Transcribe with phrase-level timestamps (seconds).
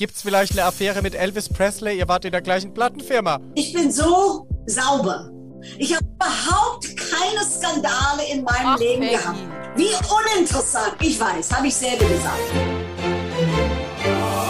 [0.00, 1.98] Gibt's vielleicht eine Affäre mit Elvis Presley?
[1.98, 3.38] Ihr wart in der gleichen Plattenfirma.
[3.54, 5.30] Ich bin so sauber.
[5.76, 9.16] Ich habe überhaupt keine Skandale in meinem Ach, Leben Peggy.
[9.18, 9.38] gehabt.
[9.76, 9.90] Wie
[10.34, 10.94] uninteressant.
[11.02, 12.40] Ich weiß, habe ich selber gesagt.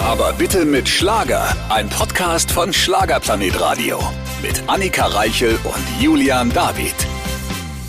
[0.05, 1.49] Aber bitte mit Schlager.
[1.69, 3.99] Ein Podcast von Schlagerplanet Radio.
[4.41, 6.95] Mit Annika Reichel und Julian David.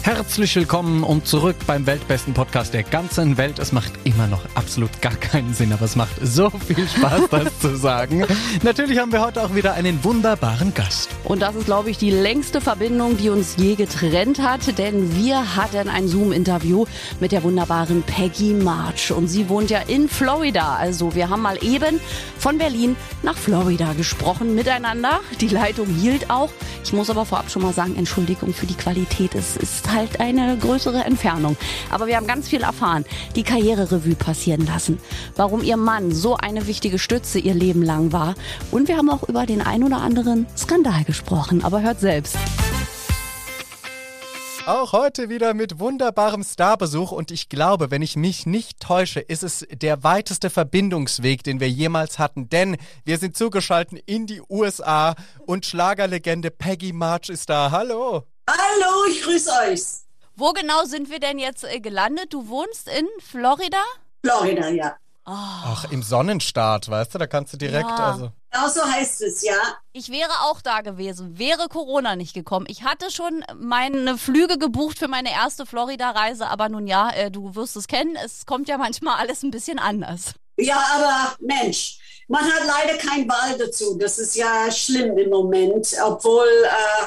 [0.04, 3.60] Herzlich willkommen und zurück beim weltbesten Podcast der ganzen Welt.
[3.60, 7.60] Es macht immer noch absolut gar keinen Sinn, aber es macht so viel Spaß, das
[7.60, 8.26] zu sagen.
[8.64, 11.12] Natürlich haben wir heute auch wieder einen wunderbaren Gast.
[11.24, 15.56] Und das ist, glaube ich, die längste Verbindung, die uns je getrennt hat, denn wir
[15.56, 16.86] hatten ein Zoom-Interview
[17.20, 19.12] mit der wunderbaren Peggy March.
[19.12, 20.78] Und sie wohnt ja in Florida.
[20.78, 22.02] Also wir haben mal eben
[22.40, 25.20] von Berlin nach Florida gesprochen miteinander.
[25.40, 26.50] Die Leitung hielt auch.
[26.84, 29.36] Ich muss aber vorab schon mal sagen, Entschuldigung für die Qualität.
[29.36, 31.58] Es ist halt eine größere Entfernung.
[31.90, 33.06] Aber wir haben ganz viel erfahren.
[33.36, 35.00] Die Karriererevue passieren lassen.
[35.36, 38.36] Warum ihr Mann so eine wichtige Stütze ihr Leben lang war.
[38.72, 41.64] Und wir haben auch über den ein oder anderen Skandal gesprochen.
[41.64, 42.38] Aber hört selbst.
[44.68, 49.42] Auch heute wieder mit wunderbarem Starbesuch und ich glaube, wenn ich mich nicht täusche, ist
[49.42, 55.16] es der weiteste Verbindungsweg, den wir jemals hatten, denn wir sind zugeschaltet in die USA
[55.48, 57.72] und Schlagerlegende Peggy March ist da.
[57.72, 58.31] Hallo.
[58.58, 59.82] Hallo, ich grüße euch.
[60.36, 62.34] Wo genau sind wir denn jetzt äh, gelandet?
[62.34, 63.82] Du wohnst in Florida?
[64.26, 64.96] Florida, ja.
[65.24, 68.12] Ach, im Sonnenstaat, weißt du, da kannst du direkt, Ja.
[68.12, 68.32] also.
[68.52, 69.56] Genau so heißt es, ja.
[69.94, 72.66] Ich wäre auch da gewesen, wäre Corona nicht gekommen.
[72.68, 77.56] Ich hatte schon meine Flüge gebucht für meine erste Florida-Reise, aber nun ja, äh, du
[77.56, 80.34] wirst es kennen, es kommt ja manchmal alles ein bisschen anders.
[80.58, 83.98] Ja, aber Mensch, man hat leider kein Wahl dazu.
[83.98, 87.06] Das ist ja schlimm im Moment, obwohl, äh,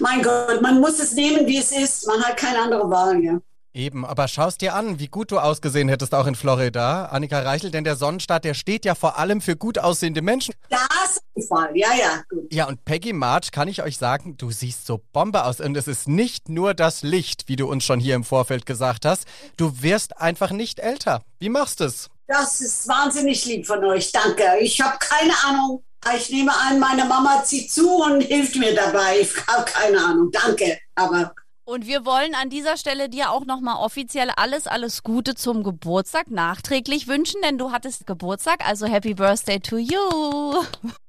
[0.00, 2.06] mein Gott, man muss es nehmen, wie es ist.
[2.06, 3.40] Man hat keine andere Wahl, ja.
[3.76, 7.72] Eben, aber schaust dir an, wie gut du ausgesehen hättest auch in Florida, Annika Reichel,
[7.72, 10.54] denn der Sonnenstaat, der steht ja vor allem für gut aussehende Menschen.
[10.70, 12.52] Das ist Fall, ja, ja, gut.
[12.52, 15.60] Ja, und Peggy March, kann ich euch sagen, du siehst so Bombe aus.
[15.60, 19.04] Und es ist nicht nur das Licht, wie du uns schon hier im Vorfeld gesagt
[19.04, 19.24] hast.
[19.56, 21.22] Du wirst einfach nicht älter.
[21.40, 22.10] Wie machst du es?
[22.28, 24.44] Das ist wahnsinnig lieb von euch, danke.
[24.60, 25.82] Ich habe keine Ahnung.
[26.16, 29.20] Ich nehme an, meine Mama zieht zu und hilft mir dabei.
[29.20, 30.78] Ich habe keine Ahnung, danke.
[30.94, 31.34] Aber
[31.64, 36.30] Und wir wollen an dieser Stelle dir auch nochmal offiziell alles, alles Gute zum Geburtstag
[36.30, 40.62] nachträglich wünschen, denn du hattest Geburtstag, also Happy Birthday to you.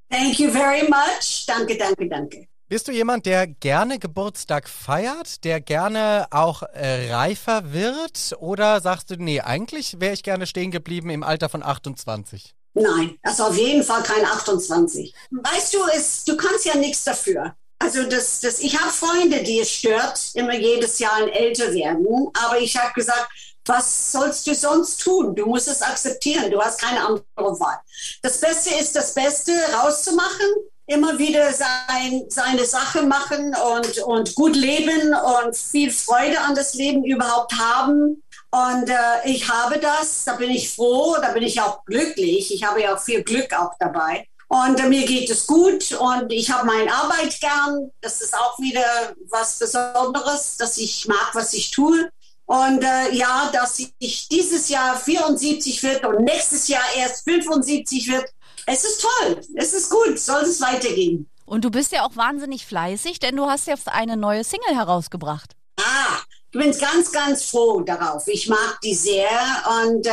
[0.09, 1.45] thank you very much.
[1.45, 2.47] Danke, danke, danke.
[2.67, 8.33] Bist du jemand, der gerne Geburtstag feiert, der gerne auch äh, reifer wird?
[8.39, 12.55] Oder sagst du, nee, eigentlich wäre ich gerne stehen geblieben im Alter von 28?
[12.75, 15.13] Nein, also auf jeden Fall kein 28.
[15.31, 17.55] Weißt du, es, du kannst ja nichts dafür.
[17.79, 22.05] Also das, das, ich habe Freunde, die es stört, immer jedes Jahr ein älter werden.
[22.33, 23.27] Aber ich habe gesagt,
[23.65, 25.35] was sollst du sonst tun?
[25.35, 26.51] Du musst es akzeptieren.
[26.51, 27.79] Du hast keine andere Wahl.
[28.21, 30.47] Das Beste ist, das Beste rauszumachen,
[30.87, 36.75] immer wieder sein, seine Sache machen und, und gut leben und viel Freude an das
[36.75, 38.21] Leben überhaupt haben.
[38.55, 38.95] Und äh,
[39.25, 42.53] ich habe das, da bin ich froh, da bin ich auch glücklich.
[42.53, 44.29] Ich habe ja auch viel Glück auch dabei.
[44.47, 47.91] Und äh, mir geht es gut und ich habe meine Arbeit gern.
[47.99, 52.09] Das ist auch wieder was Besonderes, dass ich mag, was ich tue.
[52.45, 58.29] Und äh, ja, dass ich dieses Jahr 74 wird und nächstes Jahr erst 75 wird.
[58.67, 61.29] Es ist toll, es ist gut, soll es weitergehen.
[61.45, 65.54] Und du bist ja auch wahnsinnig fleißig, denn du hast jetzt eine neue Single herausgebracht.
[66.55, 68.29] Ich bin ganz, ganz froh darauf.
[68.29, 69.27] Ich mag die sehr.
[69.83, 70.11] Und äh,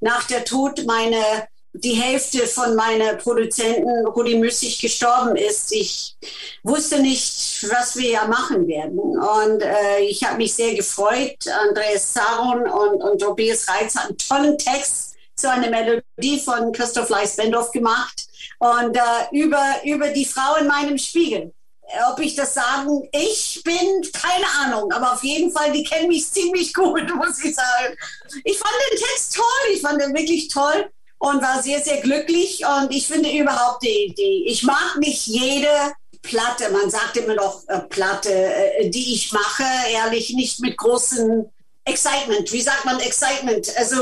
[0.00, 6.16] nach der Tod meine, die Hälfte von meiner Produzenten, Rudi Müssig, gestorben ist, ich
[6.62, 8.98] wusste nicht, was wir ja machen werden.
[8.98, 11.36] Und äh, ich habe mich sehr gefreut.
[11.68, 17.10] Andreas Zaron und, und Tobias Reitz haben einen tollen Text zu einer Melodie von Christoph
[17.10, 18.26] Leis-Bendorf gemacht.
[18.58, 19.00] Und äh,
[19.32, 21.52] über, über die Frau in meinem Spiegel
[22.10, 26.30] ob ich das sagen, ich bin, keine Ahnung, aber auf jeden Fall, die kennen mich
[26.30, 27.96] ziemlich gut, muss ich sagen.
[28.44, 32.64] Ich fand den Text toll, ich fand den wirklich toll und war sehr, sehr glücklich.
[32.64, 35.92] Und ich finde überhaupt die, die ich mag nicht jede
[36.22, 41.50] Platte, man sagt immer noch äh, Platte, äh, die ich mache, ehrlich nicht mit großen
[41.86, 43.70] Excitement, wie sagt man Excitement?
[43.76, 43.96] Also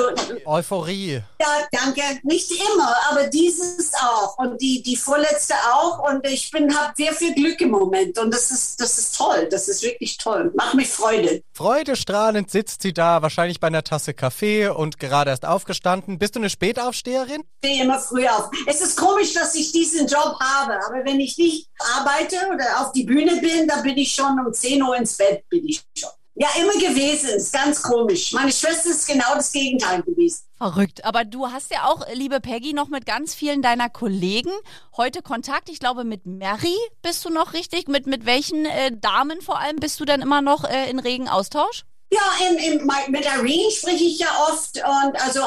[0.45, 1.21] Euphorie.
[1.41, 2.03] ja, danke.
[2.23, 7.13] Nicht immer, aber dieses auch und die die vorletzte auch und ich bin habe sehr
[7.13, 10.53] viel Glück im Moment und das ist das ist toll, das ist wirklich toll.
[10.55, 11.43] Macht mich Freude.
[11.55, 16.21] Freudestrahlend sitzt sie da, wahrscheinlich bei einer Tasse Kaffee und gerade erst aufgestanden.
[16.21, 17.43] Bist du eine Spätaufsteherin?
[17.63, 18.51] Ich stehe immer früh auf.
[18.67, 22.93] Es ist komisch, dass ich diesen Job habe, aber wenn ich nicht arbeite oder auf
[22.93, 26.11] die Bühne bin, dann bin ich schon um 10 Uhr ins Bett, bin ich schon.
[26.43, 27.29] Ja, immer gewesen.
[27.37, 28.33] Ist ganz komisch.
[28.33, 30.43] Meine Schwester ist genau das Gegenteil gewesen.
[30.59, 31.05] Verrückt.
[31.05, 34.51] Aber du hast ja auch, liebe Peggy, noch mit ganz vielen deiner Kollegen
[34.97, 35.69] heute Kontakt.
[35.69, 37.87] Ich glaube, mit Mary bist du noch richtig.
[37.87, 41.29] Mit, mit welchen äh, Damen vor allem bist du dann immer noch äh, in regen
[41.29, 41.85] Austausch?
[42.11, 45.43] Ja, in, in, mit Irene spreche ich ja oft und also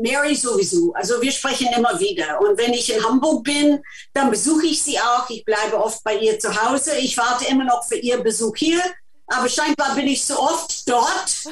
[0.00, 0.94] Mary sowieso.
[0.94, 2.40] Also wir sprechen immer wieder.
[2.40, 3.82] Und wenn ich in Hamburg bin,
[4.14, 5.28] dann besuche ich sie auch.
[5.28, 6.96] Ich bleibe oft bei ihr zu Hause.
[6.96, 8.80] Ich warte immer noch für ihr Besuch hier
[9.30, 11.44] aber scheinbar bin ich so oft dort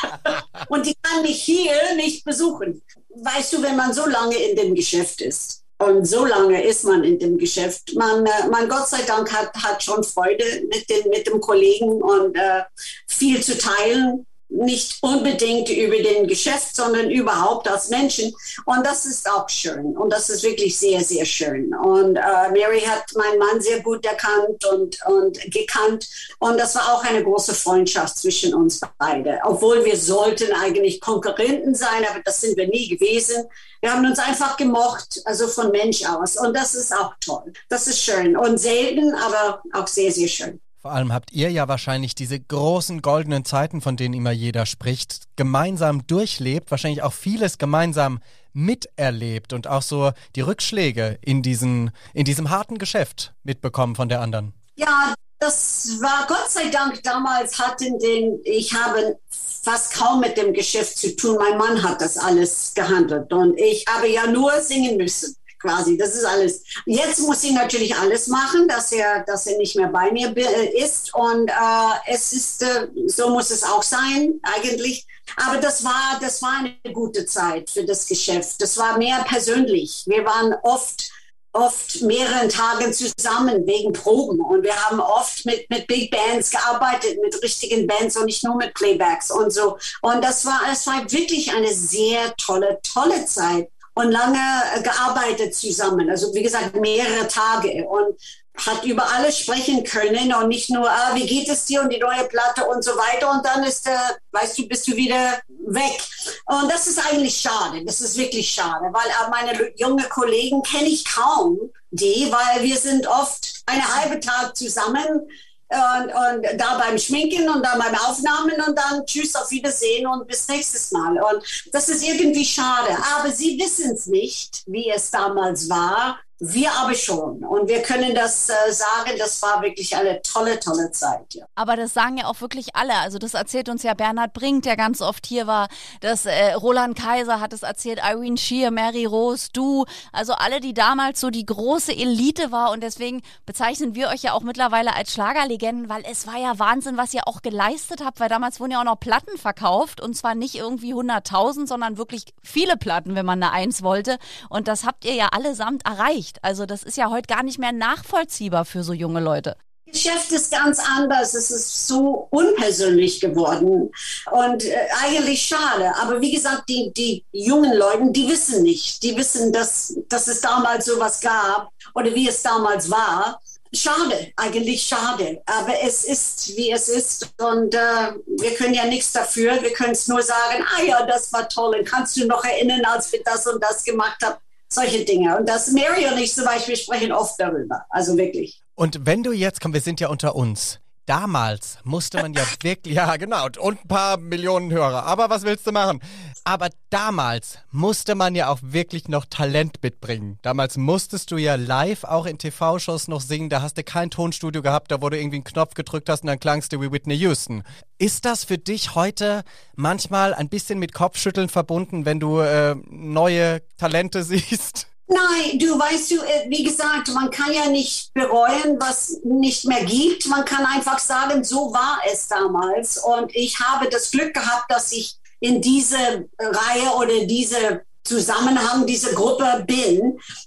[0.68, 2.80] und die kann mich hier nicht besuchen.
[3.08, 7.02] Weißt du, wenn man so lange in dem Geschäft ist und so lange ist man
[7.02, 11.08] in dem Geschäft, man, äh, man Gott sei Dank hat, hat schon Freude mit, den,
[11.10, 12.62] mit dem Kollegen und äh,
[13.08, 18.34] viel zu teilen nicht unbedingt über den Geschäft, sondern überhaupt als Menschen.
[18.64, 19.96] Und das ist auch schön.
[19.96, 21.74] Und das ist wirklich sehr, sehr schön.
[21.74, 26.08] Und äh, Mary hat meinen Mann sehr gut erkannt und, und gekannt.
[26.38, 29.40] Und das war auch eine große Freundschaft zwischen uns beide.
[29.44, 33.44] Obwohl wir sollten eigentlich Konkurrenten sein, aber das sind wir nie gewesen.
[33.80, 36.36] Wir haben uns einfach gemocht, also von Mensch aus.
[36.36, 37.52] Und das ist auch toll.
[37.68, 38.36] Das ist schön.
[38.36, 40.60] Und selten, aber auch sehr, sehr schön.
[40.84, 45.22] Vor allem habt ihr ja wahrscheinlich diese großen goldenen Zeiten, von denen immer jeder spricht,
[45.34, 48.20] gemeinsam durchlebt, wahrscheinlich auch vieles gemeinsam
[48.52, 54.20] miterlebt und auch so die Rückschläge in, diesen, in diesem harten Geschäft mitbekommen von der
[54.20, 54.52] anderen.
[54.76, 60.52] Ja, das war Gott sei Dank damals hatten den, ich habe fast kaum mit dem
[60.52, 61.38] Geschäft zu tun.
[61.38, 65.34] Mein Mann hat das alles gehandelt und ich habe ja nur singen müssen
[65.64, 65.96] quasi.
[65.96, 66.62] Das ist alles.
[66.84, 70.34] Jetzt muss ich natürlich alles machen, dass er, dass er nicht mehr bei mir
[70.76, 71.14] ist.
[71.14, 75.06] Und äh, es ist, äh, so muss es auch sein, eigentlich.
[75.36, 78.60] Aber das war, das war eine gute Zeit für das Geschäft.
[78.60, 80.04] Das war mehr persönlich.
[80.06, 81.10] Wir waren oft
[81.54, 87.16] oft mehreren Tagen zusammen wegen Proben und wir haben oft mit, mit Big Bands gearbeitet,
[87.22, 89.78] mit richtigen Bands und nicht nur mit Playbacks und so.
[90.02, 94.38] Und das war, es war wirklich eine sehr tolle, tolle Zeit und lange
[94.82, 96.10] gearbeitet zusammen.
[96.10, 98.18] Also wie gesagt, mehrere Tage und
[98.56, 101.98] hat über alles sprechen können und nicht nur, ah, wie geht es dir und die
[101.98, 103.30] neue Platte und so weiter.
[103.30, 103.96] Und dann ist, äh,
[104.30, 106.00] weißt du, bist du wieder weg.
[106.46, 107.84] Und das ist eigentlich schade.
[107.84, 111.58] Das ist wirklich schade, weil äh, meine jungen Kollegen kenne ich kaum
[111.90, 115.28] die, weil wir sind oft eine halbe Tag zusammen
[115.74, 120.26] und, und da beim Schminken und da beim Aufnahmen und dann tschüss, auf Wiedersehen und
[120.26, 121.18] bis nächstes Mal.
[121.18, 122.96] Und das ist irgendwie schade.
[123.16, 126.18] Aber sie wissen es nicht, wie es damals war.
[126.40, 127.44] Wir aber schon.
[127.44, 131.32] Und wir können das äh, sagen, das war wirklich eine tolle, tolle Zeit.
[131.34, 131.46] Ja.
[131.54, 132.94] Aber das sagen ja auch wirklich alle.
[132.96, 135.68] Also das erzählt uns ja Bernhard Brink, der ganz oft hier war.
[136.00, 139.84] Das äh, Roland Kaiser hat es erzählt, Irene Shear, Mary Rose, du.
[140.12, 142.72] Also alle, die damals so die große Elite war.
[142.72, 146.96] Und deswegen bezeichnen wir euch ja auch mittlerweile als Schlagerlegenden, weil es war ja Wahnsinn,
[146.96, 148.18] was ihr auch geleistet habt.
[148.18, 150.00] Weil damals wurden ja auch noch Platten verkauft.
[150.00, 154.18] Und zwar nicht irgendwie 100.000, sondern wirklich viele Platten, wenn man eine Eins wollte.
[154.48, 156.38] Und das habt ihr ja allesamt erreicht erreicht.
[156.42, 159.56] Also das ist ja heute gar nicht mehr nachvollziehbar für so junge Leute.
[159.86, 161.34] Geschäft ist ganz anders.
[161.34, 163.92] Es ist so unpersönlich geworden
[164.32, 165.92] und äh, eigentlich schade.
[166.00, 169.02] Aber wie gesagt, die, die jungen Leute, die wissen nicht.
[169.02, 173.40] Die wissen, dass, dass es damals sowas gab oder wie es damals war.
[173.72, 175.42] Schade, eigentlich schade.
[175.46, 177.28] Aber es ist, wie es ist.
[177.38, 179.62] Und äh, wir können ja nichts dafür.
[179.62, 181.76] Wir können es nur sagen, ah ja, das war toll.
[181.78, 184.36] Und kannst du noch erinnern, als wir das und das gemacht haben?
[184.68, 185.36] Solche Dinge.
[185.36, 187.84] Und das Mary und ich zum Beispiel sprechen oft darüber.
[187.90, 188.60] Also wirklich.
[188.74, 190.80] Und wenn du jetzt, komm, wir sind ja unter uns.
[191.06, 195.04] Damals musste man ja wirklich, ja genau, und ein paar Millionen Hörer.
[195.04, 196.00] Aber was willst du machen?
[196.44, 200.38] Aber damals musste man ja auch wirklich noch Talent mitbringen.
[200.42, 203.50] Damals musstest du ja live auch in TV-Shows noch singen.
[203.50, 206.28] Da hast du kein Tonstudio gehabt, da wo du irgendwie einen Knopf gedrückt hast und
[206.28, 207.62] dann klangst du wie Whitney Houston.
[207.98, 209.42] Ist das für dich heute
[209.76, 214.88] manchmal ein bisschen mit Kopfschütteln verbunden, wenn du äh, neue Talente siehst?
[215.06, 219.84] Nein, du weißt du, äh, wie gesagt, man kann ja nicht bereuen, was nicht mehr
[219.84, 220.26] gibt.
[220.26, 222.98] Man kann einfach sagen, so war es damals.
[222.98, 229.14] Und ich habe das Glück gehabt, dass ich in diese Reihe oder diese Zusammenhang, diese
[229.14, 230.00] Gruppe bin.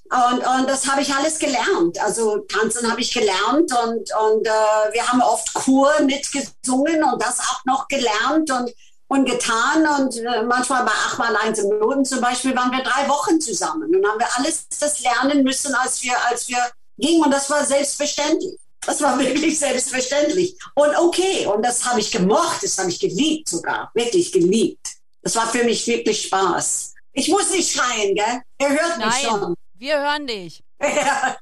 [0.09, 1.99] Und, und das habe ich alles gelernt.
[2.03, 7.39] Also tanzen habe ich gelernt und, und äh, wir haben oft Kur mitgesungen und das
[7.39, 8.51] auch noch gelernt.
[8.51, 8.71] Und
[9.07, 9.87] und getan.
[9.99, 13.39] Und äh, manchmal bei acht mal eins im Minuten zum Beispiel waren wir drei Wochen
[13.39, 13.93] zusammen.
[13.93, 16.59] Und haben wir alles das lernen müssen, als wir, als wir
[16.97, 17.23] gingen.
[17.23, 18.57] Und das war selbstverständlich.
[18.81, 20.57] Das war wirklich selbstverständlich.
[20.75, 24.87] Und okay, und das habe ich gemocht, das habe ich geliebt sogar, wirklich geliebt.
[25.21, 26.93] Das war für mich wirklich Spaß.
[27.13, 28.41] Ich muss nicht schreien, gell?
[28.61, 29.55] Ihr hört mich Nein, schon.
[29.73, 30.63] Wir hören dich.
[30.97, 31.37] Ja,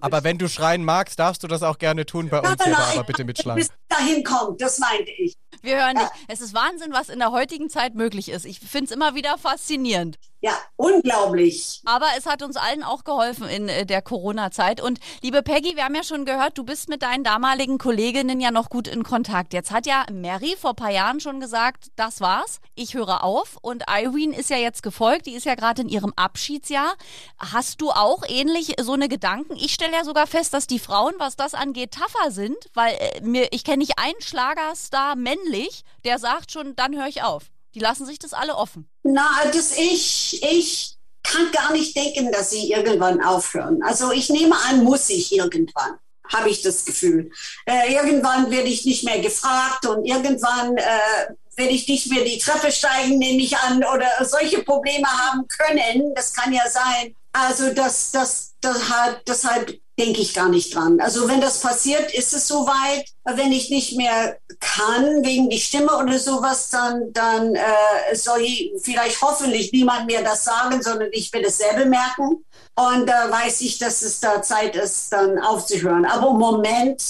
[0.00, 2.82] aber wenn du schreien magst, darfst du das auch gerne tun bei uns, nein, nein,
[2.94, 3.60] aber bitte mit Schlangen.
[3.60, 5.36] Bis dahin kommt, das meinte ich.
[5.62, 6.08] Wir hören dich.
[6.28, 8.44] Es ist Wahnsinn, was in der heutigen Zeit möglich ist.
[8.46, 10.18] Ich finde es immer wieder faszinierend.
[10.42, 11.82] Ja, unglaublich.
[11.84, 14.80] Aber es hat uns allen auch geholfen in äh, der Corona-Zeit.
[14.80, 18.50] Und liebe Peggy, wir haben ja schon gehört, du bist mit deinen damaligen Kolleginnen ja
[18.50, 19.52] noch gut in Kontakt.
[19.52, 23.58] Jetzt hat ja Mary vor paar Jahren schon gesagt, das war's, ich höre auf.
[23.60, 26.94] Und Irene ist ja jetzt gefolgt, die ist ja gerade in ihrem Abschiedsjahr.
[27.38, 29.56] Hast du auch ähnlich so eine Gedanken?
[29.56, 33.20] Ich stelle ja sogar fest, dass die Frauen, was das angeht, tougher sind, weil äh,
[33.20, 37.50] mir, ich kenne nicht einen Schlagerstar männlich, der sagt schon, dann höre ich auf.
[37.74, 38.88] Die lassen sich das alle offen.
[39.02, 43.82] Na, das ich, ich kann gar nicht denken, dass sie irgendwann aufhören.
[43.82, 45.98] Also ich nehme an, muss ich irgendwann,
[46.28, 47.30] habe ich das Gefühl.
[47.66, 52.38] Äh, irgendwann werde ich nicht mehr gefragt und irgendwann äh, werde ich nicht mehr die
[52.38, 56.14] Treppe steigen, nehme ich an, oder solche Probleme haben können.
[56.14, 57.14] Das kann ja sein.
[57.32, 61.00] Also das, das, das hat, deshalb denke ich gar nicht dran.
[61.00, 63.06] Also wenn das passiert, ist es soweit.
[63.24, 68.72] Wenn ich nicht mehr kann wegen die Stimme oder sowas, dann, dann äh, soll ich
[68.82, 72.44] vielleicht hoffentlich niemand mehr das sagen, sondern ich werde es selber merken.
[72.76, 76.04] Und da äh, weiß ich, dass es da Zeit ist, dann aufzuhören.
[76.04, 77.02] Aber im Moment,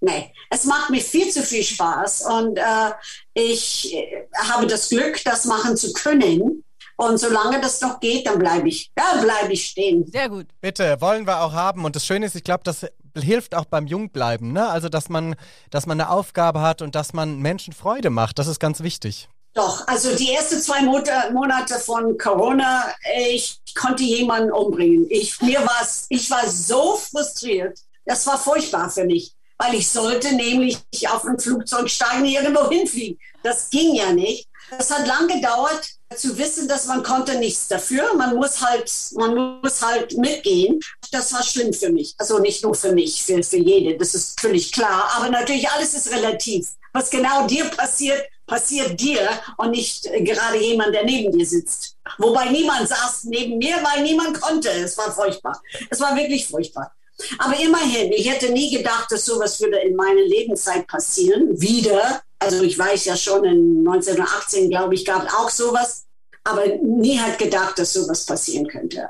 [0.00, 2.90] nee, es macht mir viel zu viel Spaß und äh,
[3.34, 3.96] ich
[4.36, 6.64] habe das Glück, das machen zu können.
[6.96, 10.04] Und solange das noch geht, dann bleibe ich, da bleibe ich stehen.
[10.12, 10.48] Sehr gut.
[10.60, 11.86] Bitte, wollen wir auch haben.
[11.86, 12.84] Und das Schöne ist, ich glaube, das
[13.16, 14.68] hilft auch beim Jungbleiben, ne?
[14.68, 15.36] Also, dass man,
[15.70, 18.38] dass man eine Aufgabe hat und dass man Menschen Freude macht.
[18.38, 19.28] Das ist ganz wichtig.
[19.52, 22.84] Doch, also die ersten zwei Monate von Corona,
[23.28, 25.06] ich konnte jemanden umbringen.
[25.10, 27.78] Ich, mir war's, ich war so frustriert.
[28.04, 33.18] Das war furchtbar für mich, weil ich sollte nämlich auf ein Flugzeug steigen, irgendwo hinfliegen.
[33.42, 34.48] Das ging ja nicht.
[34.70, 38.14] Das hat lang gedauert, zu wissen, dass man konnte nichts dafür.
[38.14, 40.80] Man muss halt, man muss halt mitgehen.
[41.12, 42.14] Das war schlimm für mich.
[42.18, 43.96] Also nicht nur für mich, für, für jede.
[43.96, 45.10] Das ist völlig klar.
[45.16, 46.68] Aber natürlich alles ist relativ.
[46.92, 51.96] Was genau dir passiert, passiert dir und nicht gerade jemand, der neben dir sitzt.
[52.18, 54.68] Wobei niemand saß neben mir, weil niemand konnte.
[54.70, 55.60] Es war furchtbar.
[55.88, 56.92] Es war wirklich furchtbar.
[57.38, 61.60] Aber immerhin, ich hätte nie gedacht, dass sowas würde in meiner Lebenszeit passieren.
[61.60, 66.06] Wieder also ich weiß ja schon, in 1918, glaube ich, gab es auch sowas,
[66.42, 69.08] aber nie hat gedacht, dass sowas passieren könnte.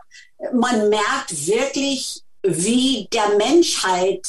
[0.53, 4.27] Man merkt wirklich, wie der Menschheit,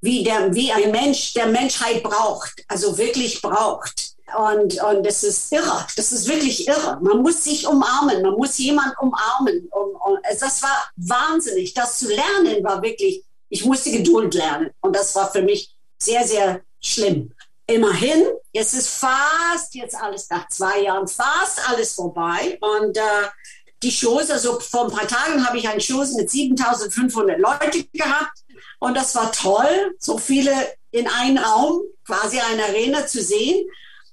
[0.00, 4.12] wie, der, wie ein Mensch der Menschheit braucht, also wirklich braucht.
[4.36, 6.98] Und, und das ist irre, das ist wirklich irre.
[7.02, 9.68] Man muss sich umarmen, man muss jemanden umarmen.
[9.70, 11.74] Um, um, das war wahnsinnig.
[11.74, 14.70] Das zu lernen war wirklich, ich musste Geduld lernen.
[14.80, 17.32] Und das war für mich sehr, sehr schlimm
[17.66, 22.58] immerhin, jetzt ist fast, jetzt alles nach zwei Jahren, fast alles vorbei.
[22.60, 23.00] Und äh,
[23.82, 28.38] die Shows, also vor ein paar Tagen habe ich ein Shows mit 7500 Leute gehabt.
[28.78, 30.52] Und das war toll, so viele
[30.90, 33.68] in einem Raum, quasi eine Arena zu sehen.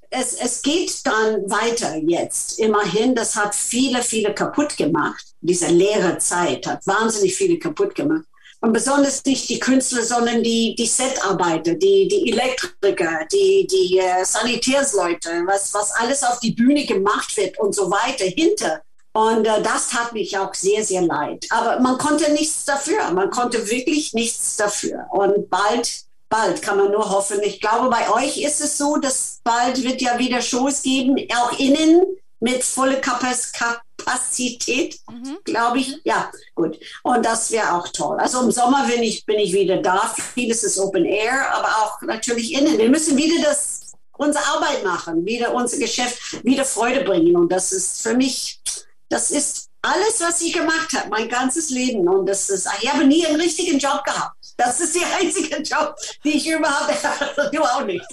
[0.10, 2.60] Es, es geht dann weiter jetzt.
[2.60, 5.24] Immerhin, das hat viele, viele kaputt gemacht.
[5.42, 8.26] Diese leere Zeit hat wahnsinnig viele kaputt gemacht.
[8.62, 14.26] Und besonders nicht die Künstler, sondern die, die Setarbeiter, die, die Elektriker, die, die äh,
[14.26, 18.82] Sanitärsleute, was, was alles auf die Bühne gemacht wird und so weiter hinter.
[19.14, 21.46] Und äh, das tat mich auch sehr, sehr leid.
[21.50, 23.12] Aber man konnte nichts dafür.
[23.12, 25.08] Man konnte wirklich nichts dafür.
[25.12, 27.42] Und bald, bald kann man nur hoffen.
[27.44, 31.58] Ich glaube, bei euch ist es so, dass bald wird ja wieder Shows geben, auch
[31.58, 32.06] innen
[32.40, 35.38] mit voller Kapazität Kapazität, mhm.
[35.44, 36.00] glaube ich.
[36.04, 36.80] Ja, gut.
[37.04, 38.18] Und das wäre auch toll.
[38.20, 40.14] Also im Sommer bin ich, bin ich wieder da.
[40.34, 42.78] Vieles ist Open Air, aber auch natürlich innen.
[42.78, 47.36] Wir müssen wieder das, unsere Arbeit machen, wieder unser Geschäft, wieder Freude bringen.
[47.36, 48.62] Und das ist für mich,
[49.10, 52.08] das ist alles, was ich gemacht habe, mein ganzes Leben.
[52.08, 54.36] Und das ist, ich habe nie einen richtigen Job gehabt.
[54.58, 57.50] Das ist der einzige Job, den ich überhaupt habe.
[57.52, 58.06] Du auch nicht.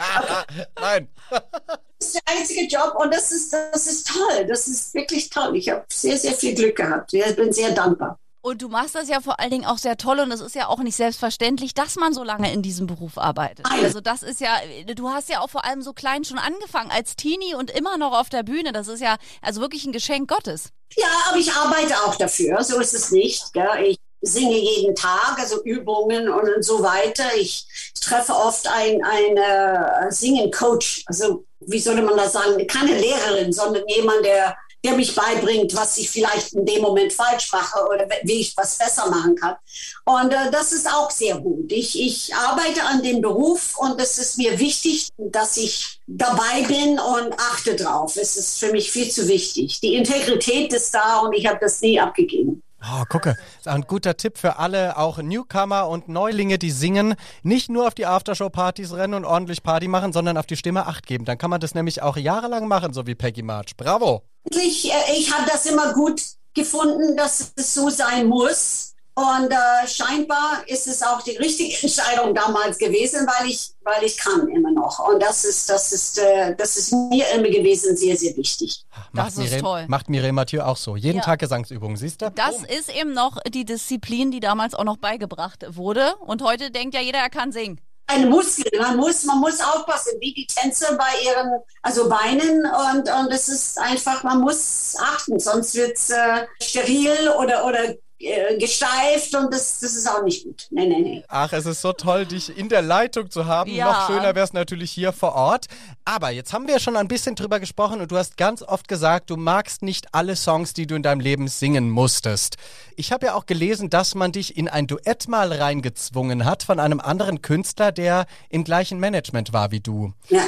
[0.80, 1.08] Nein.
[1.30, 4.46] Das ist der einzige Job und das ist, das ist toll.
[4.46, 5.56] Das ist wirklich toll.
[5.56, 7.12] Ich habe sehr, sehr viel Glück gehabt.
[7.12, 8.18] Ich bin sehr dankbar.
[8.46, 10.68] Und du machst das ja vor allen Dingen auch sehr toll und es ist ja
[10.68, 13.66] auch nicht selbstverständlich, dass man so lange in diesem Beruf arbeitet.
[13.68, 14.60] Also das ist ja,
[14.94, 18.16] du hast ja auch vor allem so klein schon angefangen als Teenie und immer noch
[18.16, 18.70] auf der Bühne.
[18.70, 20.68] Das ist ja also wirklich ein Geschenk Gottes.
[20.96, 22.62] Ja, aber ich arbeite auch dafür.
[22.62, 23.52] So ist es nicht.
[23.52, 23.66] Gell?
[23.84, 27.24] Ich singe jeden Tag, also Übungen und so weiter.
[27.36, 27.66] Ich
[28.00, 34.24] treffe oft einen ein Singen-Coach, also wie soll man das sagen, keine Lehrerin, sondern jemand,
[34.24, 38.56] der, der mich beibringt, was ich vielleicht in dem Moment falsch mache oder wie ich
[38.56, 39.56] was besser machen kann.
[40.04, 41.72] Und äh, das ist auch sehr gut.
[41.72, 46.98] Ich, ich arbeite an dem Beruf und es ist mir wichtig, dass ich dabei bin
[46.98, 48.16] und achte drauf.
[48.16, 49.80] Es ist für mich viel zu wichtig.
[49.80, 52.62] Die Integrität ist da und ich habe das nie abgegeben.
[52.82, 57.86] Oh, gucke, ein guter Tipp für alle, auch Newcomer und Neulinge, die singen, nicht nur
[57.86, 61.24] auf die Aftershow-Partys rennen und ordentlich Party machen, sondern auf die Stimme Acht geben.
[61.24, 63.76] Dann kann man das nämlich auch jahrelang machen, so wie Peggy March.
[63.76, 64.22] Bravo!
[64.50, 66.20] Ich, äh, ich habe das immer gut
[66.54, 68.92] gefunden, dass es so sein muss.
[69.18, 74.18] Und äh, scheinbar ist es auch die richtige Entscheidung damals gewesen, weil ich, weil ich
[74.18, 74.98] kann immer noch.
[75.08, 78.84] Und das ist, das ist, äh, das ist mir immer gewesen sehr, sehr wichtig.
[79.12, 79.84] Macht Das ist Mireille, toll.
[79.88, 80.96] Macht Mireille Mathieu auch so.
[80.96, 81.24] Jeden Ja.
[81.24, 82.30] Tag Gesangsübungen, siehst du?
[82.30, 82.64] Das Boom.
[82.66, 86.14] ist eben noch die Disziplin, die damals auch noch beigebracht wurde.
[86.16, 87.80] Und heute denkt ja jeder, er kann singen.
[88.08, 93.10] Ein Muskel, man muss, man muss aufpassen, wie die Tänzer bei ihren, also Beinen und,
[93.10, 99.34] und es ist einfach, man muss achten, sonst wird es äh, steril oder, oder gesteift
[99.34, 100.66] und das, das ist auch nicht gut.
[100.70, 101.24] Nee, nee, nee.
[101.28, 103.70] Ach, es ist so toll, dich in der Leitung zu haben.
[103.70, 103.92] Ja.
[103.92, 105.66] Noch schöner wäre es natürlich hier vor Ort.
[106.04, 108.88] Aber jetzt haben wir ja schon ein bisschen drüber gesprochen und du hast ganz oft
[108.88, 112.56] gesagt, du magst nicht alle Songs, die du in deinem Leben singen musstest.
[112.96, 116.80] Ich habe ja auch gelesen, dass man dich in ein Duett mal reingezwungen hat von
[116.80, 120.14] einem anderen Künstler, der im gleichen Management war wie du.
[120.30, 120.42] Ja.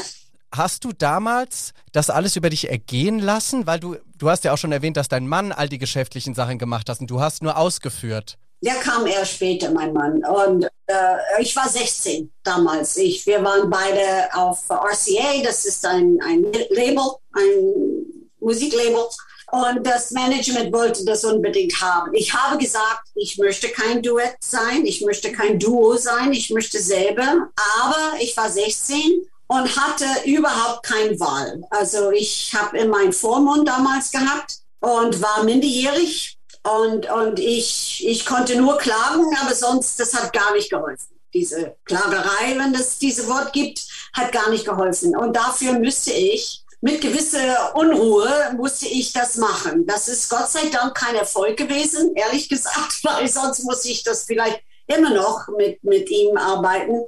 [0.55, 3.67] Hast du damals das alles über dich ergehen lassen?
[3.67, 6.59] Weil du, du hast ja auch schon erwähnt, dass dein Mann all die geschäftlichen Sachen
[6.59, 8.39] gemacht hat und du hast nur ausgeführt.
[8.61, 10.25] Der kam erst später, mein Mann.
[10.25, 12.97] Und äh, ich war 16 damals.
[12.97, 18.07] Ich, wir waren beide auf RCA, das ist ein, ein Label, ein
[18.41, 19.05] Musiklabel.
[19.51, 22.13] Und das Management wollte das unbedingt haben.
[22.15, 26.79] Ich habe gesagt, ich möchte kein Duett sein, ich möchte kein Duo sein, ich möchte
[26.81, 27.49] selber.
[27.81, 31.61] Aber ich war 16 und hatte überhaupt keine Wahl.
[31.71, 38.27] Also ich habe in meinen Vormund damals gehabt und war minderjährig und, und ich, ich
[38.27, 41.19] konnte nur klagen, aber sonst, das hat gar nicht geholfen.
[41.35, 45.17] Diese Klagerei, wenn es diese Wort gibt, hat gar nicht geholfen.
[45.17, 49.87] Und dafür müsste ich, mit gewisser Unruhe, musste ich das machen.
[49.87, 54.25] Das ist Gott sei Dank kein Erfolg gewesen, ehrlich gesagt, weil sonst muss ich das
[54.25, 57.05] vielleicht immer noch mit, mit ihm arbeiten.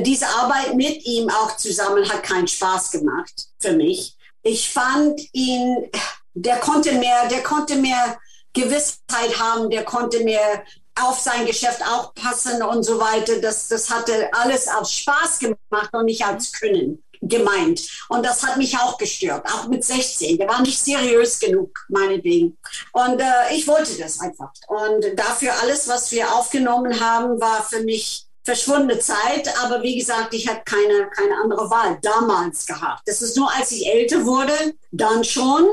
[0.00, 4.16] Diese Arbeit mit ihm auch zusammen hat keinen Spaß gemacht für mich.
[4.42, 5.90] Ich fand ihn,
[6.34, 8.18] der konnte mehr, der konnte mehr
[8.52, 10.64] Gewissheit haben, der konnte mehr
[11.00, 13.40] auf sein Geschäft auch passen und so weiter.
[13.40, 17.82] Das, das hatte alles aus Spaß gemacht und nicht als Können gemeint.
[18.08, 20.38] Und das hat mich auch gestört, auch mit 16.
[20.38, 22.56] Der war nicht seriös genug, meinetwegen.
[22.92, 24.50] Und äh, ich wollte das einfach.
[24.68, 29.48] Und dafür alles, was wir aufgenommen haben, war für mich verschwundene Zeit.
[29.62, 33.02] Aber wie gesagt, ich hatte keine, keine andere Wahl damals gehabt.
[33.06, 35.66] Das ist nur, als ich älter wurde, dann schon.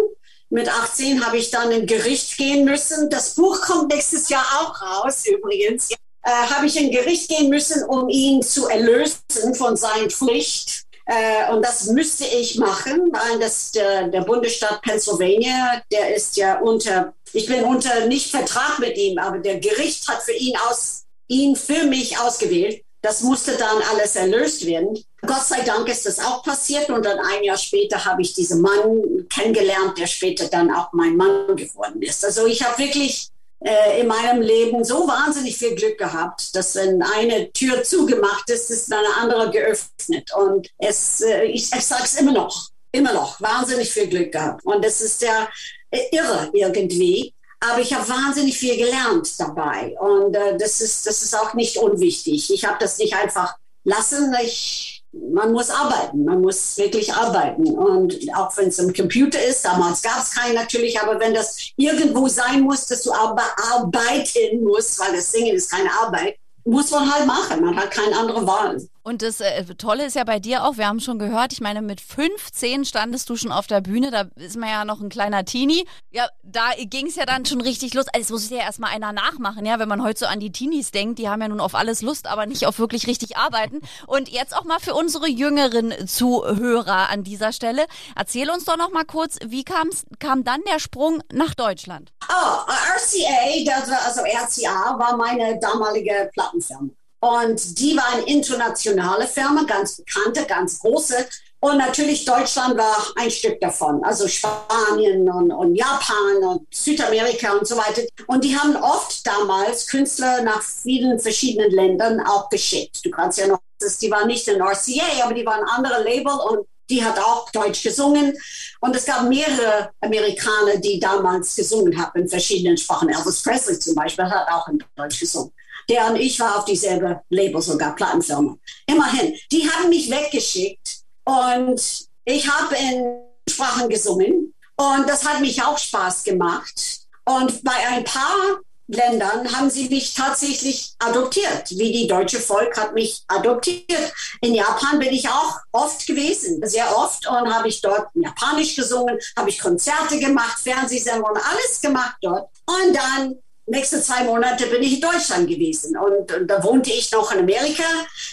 [0.50, 3.10] Mit 18 habe ich dann in Gericht gehen müssen.
[3.10, 5.92] Das Buch kommt nächstes Jahr auch raus, übrigens.
[6.24, 10.86] Äh, habe ich in Gericht gehen müssen, um ihn zu erlösen von seiner Pflicht.
[11.06, 16.60] Äh, und das müsste ich machen, weil das der, der Bundesstaat Pennsylvania, der ist ja
[16.60, 21.01] unter, ich bin unter nicht Vertrag mit ihm, aber der Gericht hat für ihn aus,
[21.32, 22.84] ihn für mich ausgewählt.
[23.02, 25.04] Das musste dann alles erlöst werden.
[25.26, 28.62] Gott sei Dank ist das auch passiert und dann ein Jahr später habe ich diesen
[28.62, 32.24] Mann kennengelernt, der später dann auch mein Mann geworden ist.
[32.24, 33.30] Also ich habe wirklich
[33.64, 38.70] äh, in meinem Leben so wahnsinnig viel Glück gehabt, dass wenn eine Tür zugemacht ist,
[38.70, 40.30] ist eine andere geöffnet.
[40.36, 44.64] Und es, äh, ich, ich sage es immer noch, immer noch, wahnsinnig viel Glück gehabt.
[44.66, 45.48] Und es ist ja
[45.90, 47.34] äh, irre irgendwie.
[47.64, 49.96] Aber ich habe wahnsinnig viel gelernt dabei.
[50.00, 52.52] Und äh, das, ist, das ist auch nicht unwichtig.
[52.52, 54.36] Ich habe das nicht einfach lassen.
[54.44, 56.26] Ich, man muss arbeiten.
[56.26, 57.68] Man muss wirklich arbeiten.
[57.68, 61.72] Und auch wenn es im Computer ist, damals gab es keinen natürlich, aber wenn das
[61.76, 66.90] irgendwo sein muss, dass du arbe arbeiten musst, weil das Singen ist keine Arbeit, muss
[66.90, 67.64] man halt machen.
[67.64, 68.82] Man hat keine andere Wahl.
[69.04, 71.82] Und das äh, Tolle ist ja bei dir auch, wir haben schon gehört, ich meine,
[71.82, 75.44] mit 15 standest du schon auf der Bühne, da ist man ja noch ein kleiner
[75.44, 75.88] Teenie.
[76.12, 78.06] Ja, da ging es ja dann schon richtig los.
[78.14, 80.92] Also, es muss ja erstmal einer nachmachen, ja, wenn man heute so an die Teenies
[80.92, 83.82] denkt, die haben ja nun auf alles Lust, aber nicht auf wirklich richtig arbeiten.
[84.06, 87.86] Und jetzt auch mal für unsere jüngeren Zuhörer an dieser Stelle,
[88.16, 92.12] erzähl uns doch noch mal kurz, wie kam's, kam dann der Sprung nach Deutschland?
[92.30, 96.90] Oh, RCA, das war, also RCA war meine damalige Plattenfirma.
[97.22, 101.28] Und die war eine internationale Firma, ganz bekannte, ganz große.
[101.60, 104.04] Und natürlich Deutschland war ein Stück davon.
[104.04, 108.02] Also Spanien und, und Japan und Südamerika und so weiter.
[108.26, 113.06] Und die haben oft damals Künstler nach vielen verschiedenen Ländern auch geschickt.
[113.06, 113.60] Du kannst ja noch,
[114.02, 117.84] die waren nicht in RCA, aber die waren andere Label und die hat auch Deutsch
[117.84, 118.36] gesungen.
[118.80, 123.10] Und es gab mehrere Amerikaner, die damals gesungen haben in verschiedenen Sprachen.
[123.10, 125.54] Elvis Presley zum Beispiel hat auch in Deutsch gesungen.
[125.90, 128.58] Der und ich war auf dieselbe Label, sogar Plattenfirma.
[128.88, 135.62] Immerhin, die haben mich weggeschickt und ich habe in Sprachen gesungen und das hat mich
[135.62, 137.02] auch Spaß gemacht.
[137.26, 142.94] Und bei ein paar Ländern haben sie mich tatsächlich adoptiert, wie die deutsche Volk hat
[142.94, 144.14] mich adoptiert.
[144.42, 149.18] In Japan bin ich auch oft gewesen, sehr oft und habe ich dort Japanisch gesungen,
[149.38, 152.50] habe ich Konzerte gemacht, Fernsehsendungen, alles gemacht dort.
[152.66, 157.12] Und dann nächste zwei Monate bin ich in Deutschland gewesen und, und da wohnte ich
[157.12, 157.84] noch in Amerika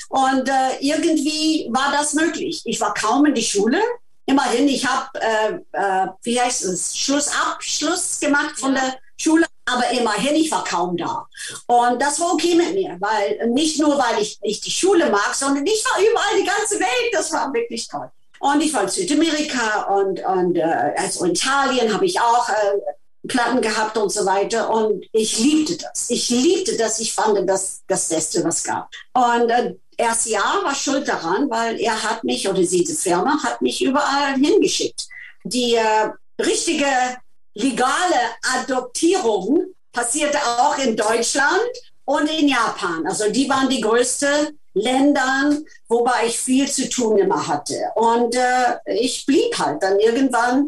[0.09, 2.63] und äh, irgendwie war das möglich.
[2.65, 3.81] Ich war kaum in die Schule.
[4.27, 10.37] Immerhin, ich habe, äh, äh, wie heißt es, Schlussabschluss gemacht von der Schule, aber immerhin,
[10.37, 11.27] ich war kaum da.
[11.67, 15.35] Und das war okay mit mir, weil nicht nur, weil ich nicht die Schule mag,
[15.35, 17.13] sondern ich war überall die ganze Welt.
[17.13, 18.11] Das war wirklich toll.
[18.41, 22.53] Und ich war in Südamerika und, und äh, also in Italien habe ich auch äh,
[23.29, 24.71] Platten gehabt und so weiter.
[24.71, 26.11] Und ich liebte das.
[26.11, 26.99] Ich liebte das.
[26.99, 28.91] Ich fand das das Beste, was gab.
[29.15, 33.63] Und äh, erst ja war schuld daran, weil er hat mich oder diese Firma hat
[33.63, 35.07] mich überall hingeschickt.
[35.45, 36.11] Die äh,
[36.41, 36.87] richtige
[37.55, 38.21] legale
[38.57, 41.71] Adoptierung passierte auch in Deutschland
[42.05, 43.07] und in Japan.
[43.07, 45.57] Also die waren die größten Länder,
[45.89, 47.75] wobei ich viel zu tun immer hatte.
[47.97, 49.83] Und äh, ich blieb halt.
[49.83, 50.67] Dann irgendwann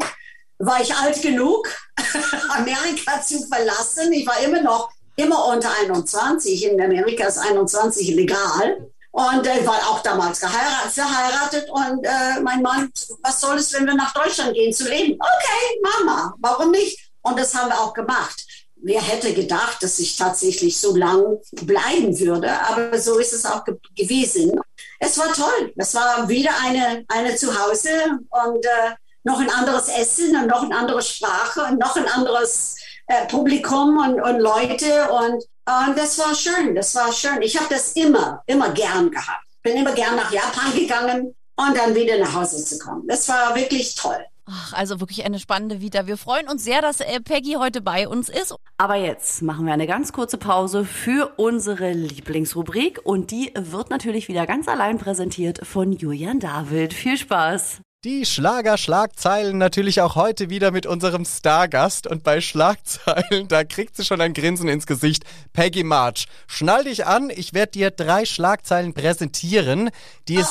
[0.60, 1.68] war ich alt genug,
[2.50, 4.12] Amerika zu verlassen.
[4.12, 6.64] Ich war immer noch immer unter 21.
[6.64, 8.90] In Amerika ist 21 legal.
[9.12, 11.68] Und äh, war auch damals geheiratet, verheiratet.
[11.70, 12.92] Und äh, mein Mann,
[13.22, 15.14] was soll es, wenn wir nach Deutschland gehen zu leben?
[15.14, 17.10] Okay, Mama, warum nicht?
[17.22, 18.46] Und das haben wir auch gemacht.
[18.82, 22.50] Wer hätte gedacht, dass ich tatsächlich so lang bleiben würde?
[22.50, 24.58] Aber so ist es auch ge gewesen.
[25.00, 25.72] Es war toll.
[25.76, 27.90] Es war wieder eine, eine Zuhause
[28.30, 32.76] und äh, noch ein anderes Essen und noch eine andere Sprache und noch ein anderes
[33.06, 37.42] äh, Publikum und, und Leute und und das war schön, das war schön.
[37.42, 39.44] Ich habe das immer, immer gern gehabt.
[39.62, 43.06] Bin immer gern nach Japan gegangen und dann wieder nach Hause zu kommen.
[43.06, 44.18] Das war wirklich toll.
[44.46, 46.08] Ach, also wirklich eine spannende Vita.
[46.08, 48.56] Wir freuen uns sehr, dass äh, Peggy heute bei uns ist.
[48.78, 54.26] Aber jetzt machen wir eine ganz kurze Pause für unsere Lieblingsrubrik und die wird natürlich
[54.26, 56.94] wieder ganz allein präsentiert von Julian David.
[56.94, 57.80] Viel Spaß!
[58.02, 62.06] Die Schlager-Schlagzeilen natürlich auch heute wieder mit unserem Stargast.
[62.06, 65.24] Und bei Schlagzeilen, da kriegt sie schon ein Grinsen ins Gesicht.
[65.52, 69.90] Peggy March, schnall dich an, ich werde dir drei Schlagzeilen präsentieren,
[70.28, 70.48] die es,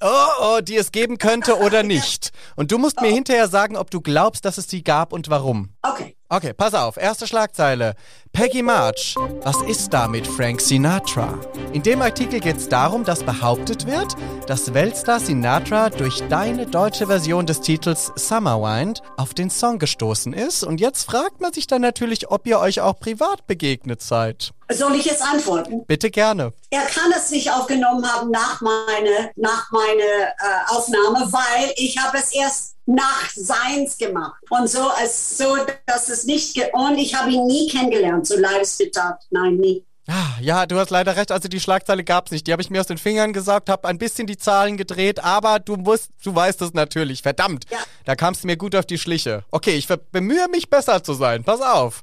[0.00, 0.06] oh,
[0.40, 2.32] oh, die es geben könnte oder nicht.
[2.54, 5.75] Und du musst mir hinterher sagen, ob du glaubst, dass es sie gab und warum.
[5.88, 6.16] Okay.
[6.28, 6.96] Okay, pass auf.
[6.96, 7.94] Erste Schlagzeile.
[8.32, 9.14] Peggy March.
[9.42, 11.38] Was ist da mit Frank Sinatra?
[11.72, 14.16] In dem Artikel geht es darum, dass behauptet wird,
[14.48, 20.32] dass Weltstar Sinatra durch deine deutsche Version des Titels Summer Wind auf den Song gestoßen
[20.32, 20.64] ist.
[20.64, 24.52] Und jetzt fragt man sich dann natürlich, ob ihr euch auch privat begegnet seid.
[24.68, 25.84] Soll ich jetzt antworten?
[25.86, 26.52] Bitte gerne.
[26.70, 32.18] Er kann es nicht aufgenommen haben nach meiner nach meine, äh, Aufnahme, weil ich habe
[32.18, 34.40] es erst nach seins gemacht.
[34.50, 38.62] Und so, als so, dass es nicht, und ich habe ihn nie kennengelernt, so leid
[38.62, 39.22] es tat.
[39.30, 39.84] Nein, nie.
[40.08, 41.32] Ah, ja, du hast leider recht.
[41.32, 42.46] Also die Schlagzeile gab's nicht.
[42.46, 45.58] Die habe ich mir aus den Fingern gesaugt, habe ein bisschen die Zahlen gedreht, aber
[45.58, 47.22] du musst, du weißt es natürlich.
[47.22, 47.78] Verdammt, Ja.
[48.04, 49.44] da kamst du mir gut auf die Schliche.
[49.50, 51.42] Okay, ich bemühe mich besser zu sein.
[51.42, 52.02] Pass auf.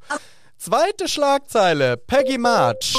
[0.64, 1.98] Zweite Schlagzeile.
[1.98, 2.96] Peggy March.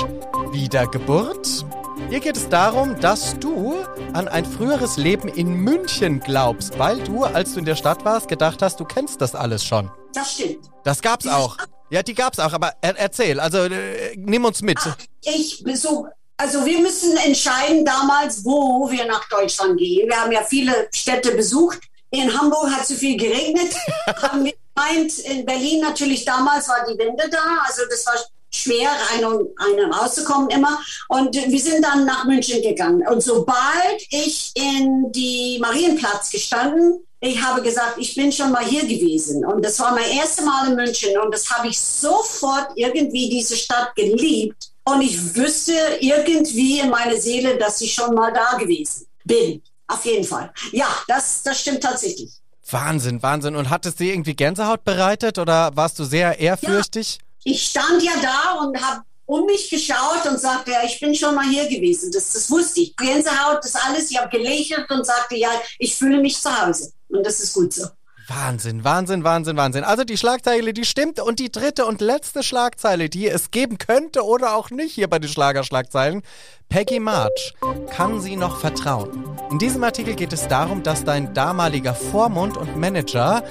[0.52, 1.64] Wiedergeburt.
[2.10, 3.76] Hier geht es darum, dass du
[4.12, 8.28] an ein früheres Leben in München glaubst, weil du, als du in der Stadt warst,
[8.28, 9.90] gedacht hast, du kennst das alles schon.
[10.12, 10.58] Das stimmt.
[10.84, 11.56] Das gab's auch.
[11.88, 14.78] Ja, die gab's auch, aber er erzähl, also äh, nimm uns mit.
[15.22, 20.06] Ich so, also wir müssen entscheiden damals, wo wir nach Deutschland gehen.
[20.10, 21.80] Wir haben ja viele Städte besucht.
[22.10, 23.74] In Hamburg hat so viel geregnet.
[24.22, 27.64] haben wir gemeint, in Berlin natürlich damals war die Wende da.
[27.66, 28.14] Also das war
[28.50, 30.78] schwer, rein und, rein und rauszukommen immer.
[31.08, 33.06] Und wir sind dann nach München gegangen.
[33.08, 38.82] Und sobald ich in die Marienplatz gestanden, ich habe gesagt, ich bin schon mal hier
[38.82, 39.44] gewesen.
[39.46, 41.18] Und das war mein erstes Mal in München.
[41.18, 44.70] Und das habe ich sofort irgendwie diese Stadt geliebt.
[44.84, 49.62] Und ich wüsste irgendwie in meiner Seele, dass ich schon mal da gewesen bin.
[49.86, 50.52] Auf jeden Fall.
[50.72, 52.30] Ja, das, das stimmt tatsächlich.
[52.74, 53.56] Wahnsinn, Wahnsinn.
[53.56, 57.20] Und hat es dir irgendwie Gänsehaut bereitet oder warst du sehr ehrfürchtig?
[57.44, 61.34] Ich stand ja da und habe um mich geschaut und sagte, ja, ich bin schon
[61.34, 62.10] mal hier gewesen.
[62.12, 62.96] Das, das wusste ich.
[62.96, 64.10] Gänsehaut, das alles.
[64.10, 66.92] Ich habe gelächelt und sagte, ja, ich fühle mich zu Hause.
[67.08, 67.86] Und das ist gut so.
[68.28, 69.84] Wahnsinn, Wahnsinn, Wahnsinn, Wahnsinn.
[69.84, 71.20] Also die Schlagzeile, die stimmt.
[71.20, 75.18] Und die dritte und letzte Schlagzeile, die es geben könnte oder auch nicht hier bei
[75.18, 76.22] den Schlagerschlagzeilen.
[76.68, 77.54] Peggy March,
[77.90, 79.24] kann sie noch vertrauen?
[79.50, 83.44] In diesem Artikel geht es darum, dass dein damaliger Vormund und Manager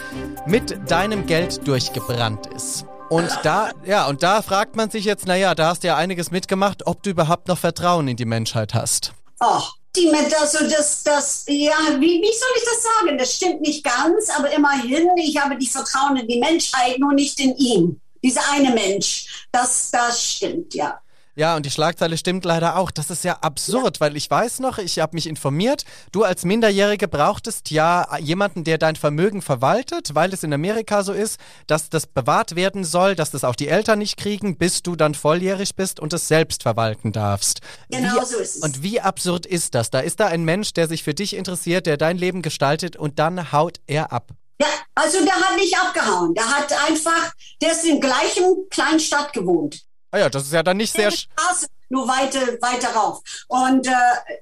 [0.47, 2.85] mit deinem Geld durchgebrannt ist.
[3.09, 6.31] Und da, ja, und da fragt man sich jetzt, naja, da hast du ja einiges
[6.31, 9.13] mitgemacht, ob du überhaupt noch Vertrauen in die Menschheit hast.
[9.39, 9.61] Oh,
[9.95, 13.17] die mit, also das, das, ja, wie, wie soll ich das sagen?
[13.17, 17.39] Das stimmt nicht ganz, aber immerhin, ich habe die Vertrauen in die Menschheit, nur nicht
[17.39, 18.01] in ihn.
[18.23, 19.47] dieser eine Mensch.
[19.51, 20.99] Das, das stimmt, ja.
[21.35, 22.91] Ja, und die Schlagzeile stimmt leider auch.
[22.91, 24.01] Das ist ja absurd, ja.
[24.01, 28.77] weil ich weiß noch, ich habe mich informiert, du als Minderjährige brauchtest ja jemanden, der
[28.77, 33.31] dein Vermögen verwaltet, weil es in Amerika so ist, dass das bewahrt werden soll, dass
[33.31, 37.11] das auch die Eltern nicht kriegen, bis du dann volljährig bist und es selbst verwalten
[37.11, 37.61] darfst.
[37.89, 38.61] Genau wie, so ist es.
[38.61, 39.89] Und wie absurd ist das?
[39.89, 43.17] Da ist da ein Mensch, der sich für dich interessiert, der dein Leben gestaltet und
[43.17, 44.29] dann haut er ab.
[44.61, 46.35] Ja, also der hat nicht abgehauen.
[46.35, 49.83] Der hat einfach, der ist in gleichen kleinen Stadt gewohnt.
[50.13, 51.09] Ah ja, das ist ja dann nicht sehr.
[51.09, 53.23] Straße, nur weiter, weiter rauf.
[53.47, 53.91] Und äh,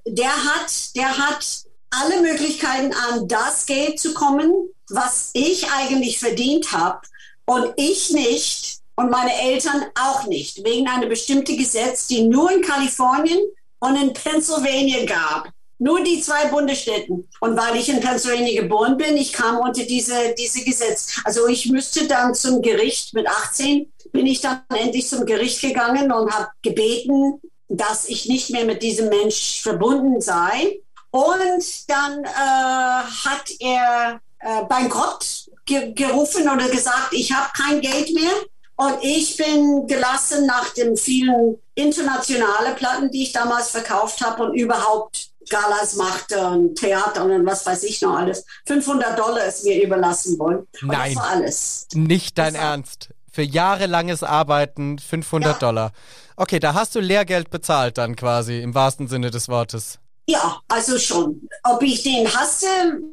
[0.06, 1.46] der hat, der hat
[1.92, 4.52] alle Möglichkeiten an das Geld zu kommen,
[4.90, 7.00] was ich eigentlich verdient habe
[7.46, 12.62] und ich nicht und meine Eltern auch nicht, wegen einer bestimmten Gesetz, die nur in
[12.62, 13.40] Kalifornien
[13.80, 15.50] und in Pennsylvania gab.
[15.80, 17.30] Nur die zwei Bundesstädten.
[17.40, 21.20] Und weil ich in Pennsylvania geboren bin, ich kam unter diese, diese Gesetz.
[21.24, 26.12] Also ich müsste dann zum Gericht mit 18, bin ich dann endlich zum Gericht gegangen
[26.12, 30.82] und habe gebeten, dass ich nicht mehr mit diesem Mensch verbunden sei.
[31.12, 38.14] Und dann äh, hat er äh, Bankrott ge gerufen oder gesagt, ich habe kein Geld
[38.14, 38.32] mehr.
[38.78, 44.56] Und ich bin gelassen nach den vielen internationalen Platten, die ich damals verkauft habe und
[44.56, 48.46] überhaupt Galas machte und Theater und was weiß ich noch alles.
[48.66, 50.68] 500 Dollar ist mir überlassen worden.
[50.82, 51.14] Und Nein.
[51.14, 51.88] Das war alles.
[51.94, 53.10] Nicht dein Ernst.
[53.32, 55.60] Für jahrelanges Arbeiten 500 ja.
[55.60, 55.92] Dollar.
[56.36, 60.00] Okay, da hast du Lehrgeld bezahlt dann quasi im wahrsten Sinne des Wortes.
[60.28, 61.48] Ja, also schon.
[61.64, 62.68] Ob ich den hasse?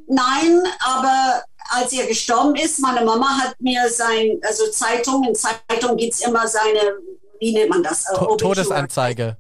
[0.09, 5.97] Nein, aber als er gestorben ist, meine Mama hat mir sein, also Zeitung, in Zeitung
[5.97, 6.81] gibt es immer seine,
[7.41, 8.05] wie nennt man das?
[8.05, 9.37] To Todesanzeige.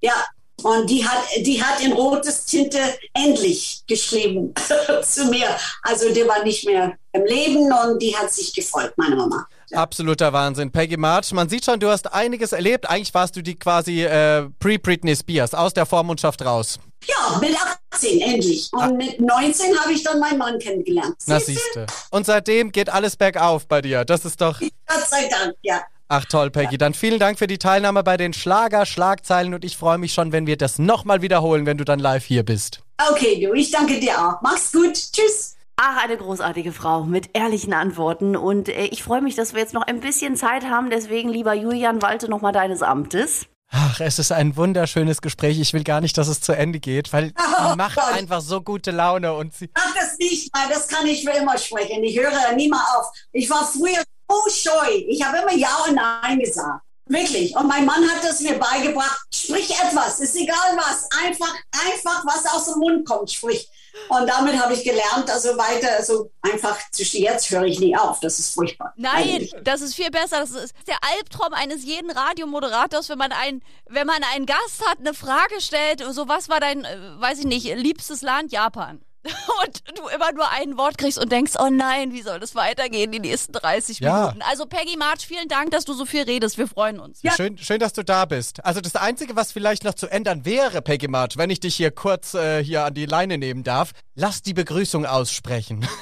[0.00, 0.24] Ja,
[0.62, 2.78] und die hat, die hat in rotes Tinte
[3.14, 4.54] endlich geschrieben
[5.02, 5.48] zu mir.
[5.82, 9.46] Also die war nicht mehr im Leben und die hat sich gefreut, meine Mama.
[9.72, 10.70] Absoluter Wahnsinn.
[10.70, 12.88] Peggy March, man sieht schon, du hast einiges erlebt.
[12.88, 16.78] Eigentlich warst du die quasi äh, Pre-Britney Spears, aus der Vormundschaft raus.
[17.04, 17.56] Ja, mit
[17.92, 18.68] 18 endlich.
[18.72, 18.90] Und ah.
[18.90, 21.16] mit 19 habe ich dann meinen Mann kennengelernt.
[21.26, 21.86] Na siehste.
[22.10, 24.04] Und seitdem geht alles bergauf bei dir.
[24.04, 24.60] Das ist doch...
[24.86, 25.82] Gott sei Dank, ja.
[26.12, 26.76] Ach toll, Peggy.
[26.76, 30.44] Dann vielen Dank für die Teilnahme bei den Schlager-Schlagzeilen und ich freue mich schon, wenn
[30.44, 32.82] wir das nochmal wiederholen, wenn du dann live hier bist.
[33.12, 34.42] Okay, du, ich danke dir auch.
[34.42, 34.94] Mach's gut.
[34.94, 35.54] Tschüss.
[35.82, 38.36] Ach, eine großartige Frau mit ehrlichen Antworten.
[38.36, 40.90] Und äh, ich freue mich, dass wir jetzt noch ein bisschen Zeit haben.
[40.90, 43.46] Deswegen, lieber Julian, walte nochmal deines Amtes.
[43.70, 45.58] Ach, es ist ein wunderschönes Gespräch.
[45.58, 48.12] Ich will gar nicht, dass es zu Ende geht, weil oh, sie macht Gott.
[48.12, 49.70] einfach so gute Laune und sie.
[49.72, 52.04] Ach, das nicht mal, das kann ich für immer sprechen.
[52.04, 53.06] Ich höre nie mal auf.
[53.32, 54.90] Ich war früher so scheu.
[55.08, 56.82] Ich habe immer Ja und Nein gesagt.
[57.06, 57.56] Wirklich.
[57.56, 59.26] Und mein Mann hat es mir beigebracht.
[59.34, 60.20] Sprich etwas.
[60.20, 61.08] Ist egal was.
[61.24, 61.54] Einfach,
[61.86, 63.32] einfach was aus dem Mund kommt.
[63.32, 63.66] Sprich.
[64.08, 68.20] Und damit habe ich gelernt, also weiter, also einfach zwischen jetzt höre ich nie auf.
[68.20, 68.92] Das ist furchtbar.
[68.96, 69.54] Nein, eigentlich.
[69.62, 70.40] das ist viel besser.
[70.40, 74.98] Das ist der Albtraum eines jeden Radiomoderators, wenn man einen, wenn man einen Gast hat,
[74.98, 78.52] eine Frage stellt, so was war dein, äh, weiß ich nicht, liebstes Land?
[78.52, 79.00] Japan.
[79.64, 83.12] und du immer nur ein Wort kriegst und denkst, oh nein, wie soll das weitergehen
[83.12, 84.20] die nächsten 30 ja.
[84.20, 84.40] Minuten?
[84.42, 86.56] Also Peggy March, vielen Dank, dass du so viel redest.
[86.56, 87.22] Wir freuen uns.
[87.22, 87.32] Ja.
[87.32, 88.64] Schön, schön, dass du da bist.
[88.64, 91.90] Also das Einzige, was vielleicht noch zu ändern wäre, Peggy March, wenn ich dich hier
[91.90, 95.86] kurz äh, hier an die Leine nehmen darf, lass die Begrüßung aussprechen.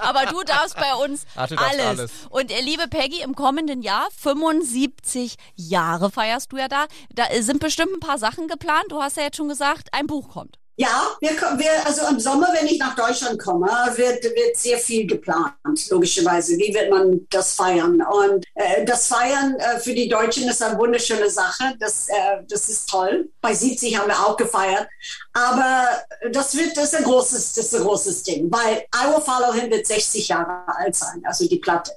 [0.00, 1.86] Aber du darfst bei uns Ach, darfst alles.
[1.86, 2.12] alles.
[2.30, 6.86] Und äh, liebe Peggy, im kommenden Jahr, 75 Jahre feierst du ja da.
[7.14, 8.86] Da sind bestimmt ein paar Sachen geplant.
[8.88, 10.58] Du hast ja jetzt schon gesagt, ein Buch kommt.
[10.82, 15.06] Ja, wir, wir, also im Sommer, wenn ich nach Deutschland komme, wird, wird sehr viel
[15.06, 15.54] geplant,
[15.90, 16.58] logischerweise.
[16.58, 18.02] Wie wird man das feiern?
[18.02, 21.76] Und äh, das Feiern äh, für die Deutschen ist eine wunderschöne Sache.
[21.78, 23.28] Das, äh, das ist toll.
[23.40, 24.88] Bei 70 haben wir auch gefeiert.
[25.34, 25.86] Aber
[26.32, 29.52] das wird das ist ein großes, das ist ein großes Ding, weil I Will Follow
[29.52, 31.92] Him wird 60 Jahre alt sein, also die Platte.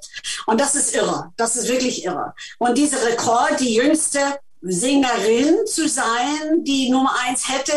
[0.45, 1.31] Und das ist irre.
[1.37, 2.35] Das ist wirklich irre.
[2.59, 4.19] Und dieser Rekord, die jüngste
[4.61, 7.73] Sängerin zu sein, die Nummer eins hätte,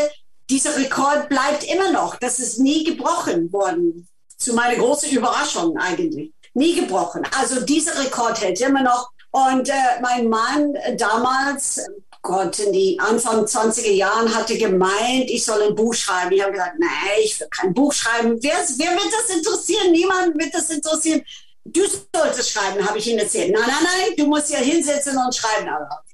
[0.51, 2.17] dieser Rekord bleibt immer noch.
[2.17, 4.09] Das ist nie gebrochen worden.
[4.37, 6.33] Zu meiner großen Überraschung eigentlich.
[6.55, 7.23] Nie gebrochen.
[7.37, 9.11] Also dieser Rekord hält immer noch.
[9.31, 11.87] Und äh, mein Mann damals,
[12.23, 16.33] Gott, in die Anfang 20er Jahren hatte gemeint, ich soll ein Buch schreiben.
[16.33, 18.39] Ich habe gesagt, nein, ich will kein Buch schreiben.
[18.41, 19.93] Wer, wer wird das interessieren?
[19.93, 21.23] Niemand wird das interessieren.
[21.65, 21.83] Du
[22.15, 23.53] solltest schreiben, habe ich ihm erzählt.
[23.53, 25.69] Nein, nein, nein, du musst ja hinsetzen und schreiben.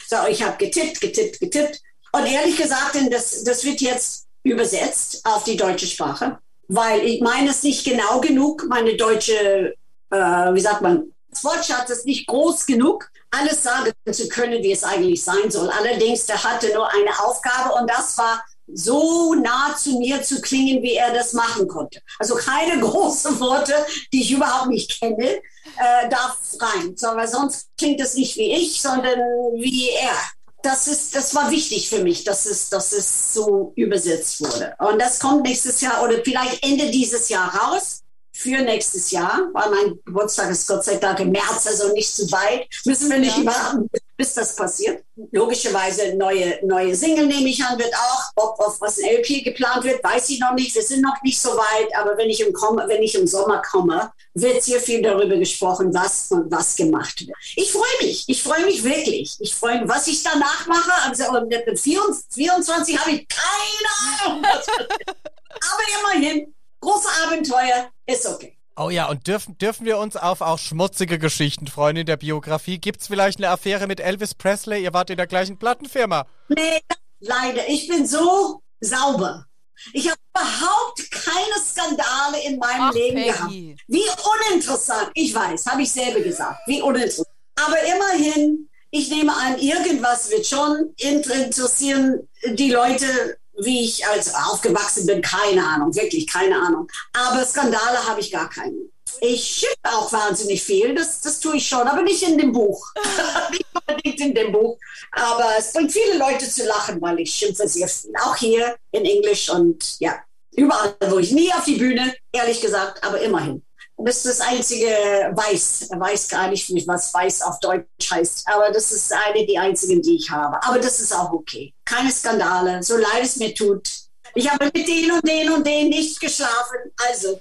[0.09, 1.81] So, ich habe getippt, getippt, getippt.
[2.13, 7.51] Und ehrlich gesagt, das, das wird jetzt übersetzt auf die deutsche Sprache, weil ich meine
[7.51, 9.75] es nicht genau genug, meine deutsche,
[10.11, 10.17] äh,
[10.55, 14.85] wie sagt man, das Wortschatz ist nicht groß genug, alles sagen zu können, wie es
[14.85, 15.69] eigentlich sein soll.
[15.69, 20.83] Allerdings, der hatte nur eine Aufgabe und das war so nah zu mir zu klingen,
[20.83, 22.01] wie er das machen konnte.
[22.19, 23.75] Also keine großen Worte,
[24.13, 26.97] die ich überhaupt nicht kenne, äh, darf rein.
[26.97, 29.19] So, weil sonst klingt es nicht wie ich, sondern
[29.57, 30.17] wie er.
[30.65, 34.75] Das, ist, das war wichtig für mich, dass es, dass es so übersetzt wurde.
[34.79, 38.01] Und das kommt nächstes Jahr oder vielleicht Ende dieses Jahr raus
[38.33, 42.33] für nächstes Jahr, weil mein Geburtstag ist Gott sei Dank im März, also nicht zu
[42.33, 42.67] weit.
[42.87, 43.45] Müssen wir nicht ja.
[43.45, 45.05] warten, bis das passiert.
[45.33, 48.23] Logischerweise neue, neue Single nehme ich an, wird auch.
[48.37, 50.75] Ob auf was ein LP geplant wird, weiß ich noch nicht.
[50.75, 54.13] Wir sind noch nicht so weit, aber wenn ich im, wenn ich im Sommer komme,
[54.35, 57.37] wird sehr viel darüber gesprochen, was und was gemacht wird.
[57.57, 58.25] Ich freue mich.
[58.29, 59.37] Ich freue mich wirklich.
[59.41, 60.93] Ich freue mich, was ich danach mache.
[61.09, 64.45] Also mit 24 habe ich keine Ahnung.
[64.45, 68.57] aber immerhin, große Abenteuer ist okay.
[68.77, 72.79] Oh ja, und dürfen, dürfen wir uns auf auch schmutzige Geschichten freuen in der Biografie?
[72.79, 74.83] Gibt es vielleicht eine Affäre mit Elvis Presley?
[74.83, 76.27] Ihr wart in der gleichen Plattenfirma.
[76.49, 76.81] Nee,
[77.21, 77.69] leider.
[77.69, 79.47] Ich bin so sauber.
[79.93, 83.29] Ich habe überhaupt keine Skandale in meinem Ach, Leben Peggy.
[83.33, 83.85] gehabt.
[83.87, 85.11] Wie uninteressant.
[85.15, 86.61] Ich weiß, habe ich selber gesagt.
[86.67, 87.29] Wie uninteressant.
[87.57, 95.07] Aber immerhin, ich nehme an, irgendwas wird schon interessieren die Leute wie ich als aufgewachsen
[95.07, 96.89] bin, keine Ahnung, wirklich keine Ahnung.
[97.13, 98.77] Aber Skandale habe ich gar keine.
[99.21, 102.93] Ich schimpfe auch wahnsinnig viel, das, das tue ich schon, aber nicht in dem Buch.
[103.51, 104.79] nicht unbedingt in dem Buch.
[105.13, 108.13] Aber es bringt viele Leute zu lachen, weil ich schimpfe sehr viel.
[108.23, 110.19] Auch hier in Englisch und ja,
[110.53, 113.63] überall, wo ich nie auf die Bühne, ehrlich gesagt, aber immerhin.
[113.97, 115.89] Das ist das einzige Weiß.
[115.91, 118.47] Er weiß gar nicht, was Weiß auf Deutsch heißt.
[118.49, 120.63] Aber das ist eine der einzigen, die ich habe.
[120.63, 121.73] Aber das ist auch okay.
[121.85, 123.89] Keine Skandale, so leid es mir tut.
[124.35, 126.79] Ich habe mit den und den und den nicht geschlafen.
[127.09, 127.41] Also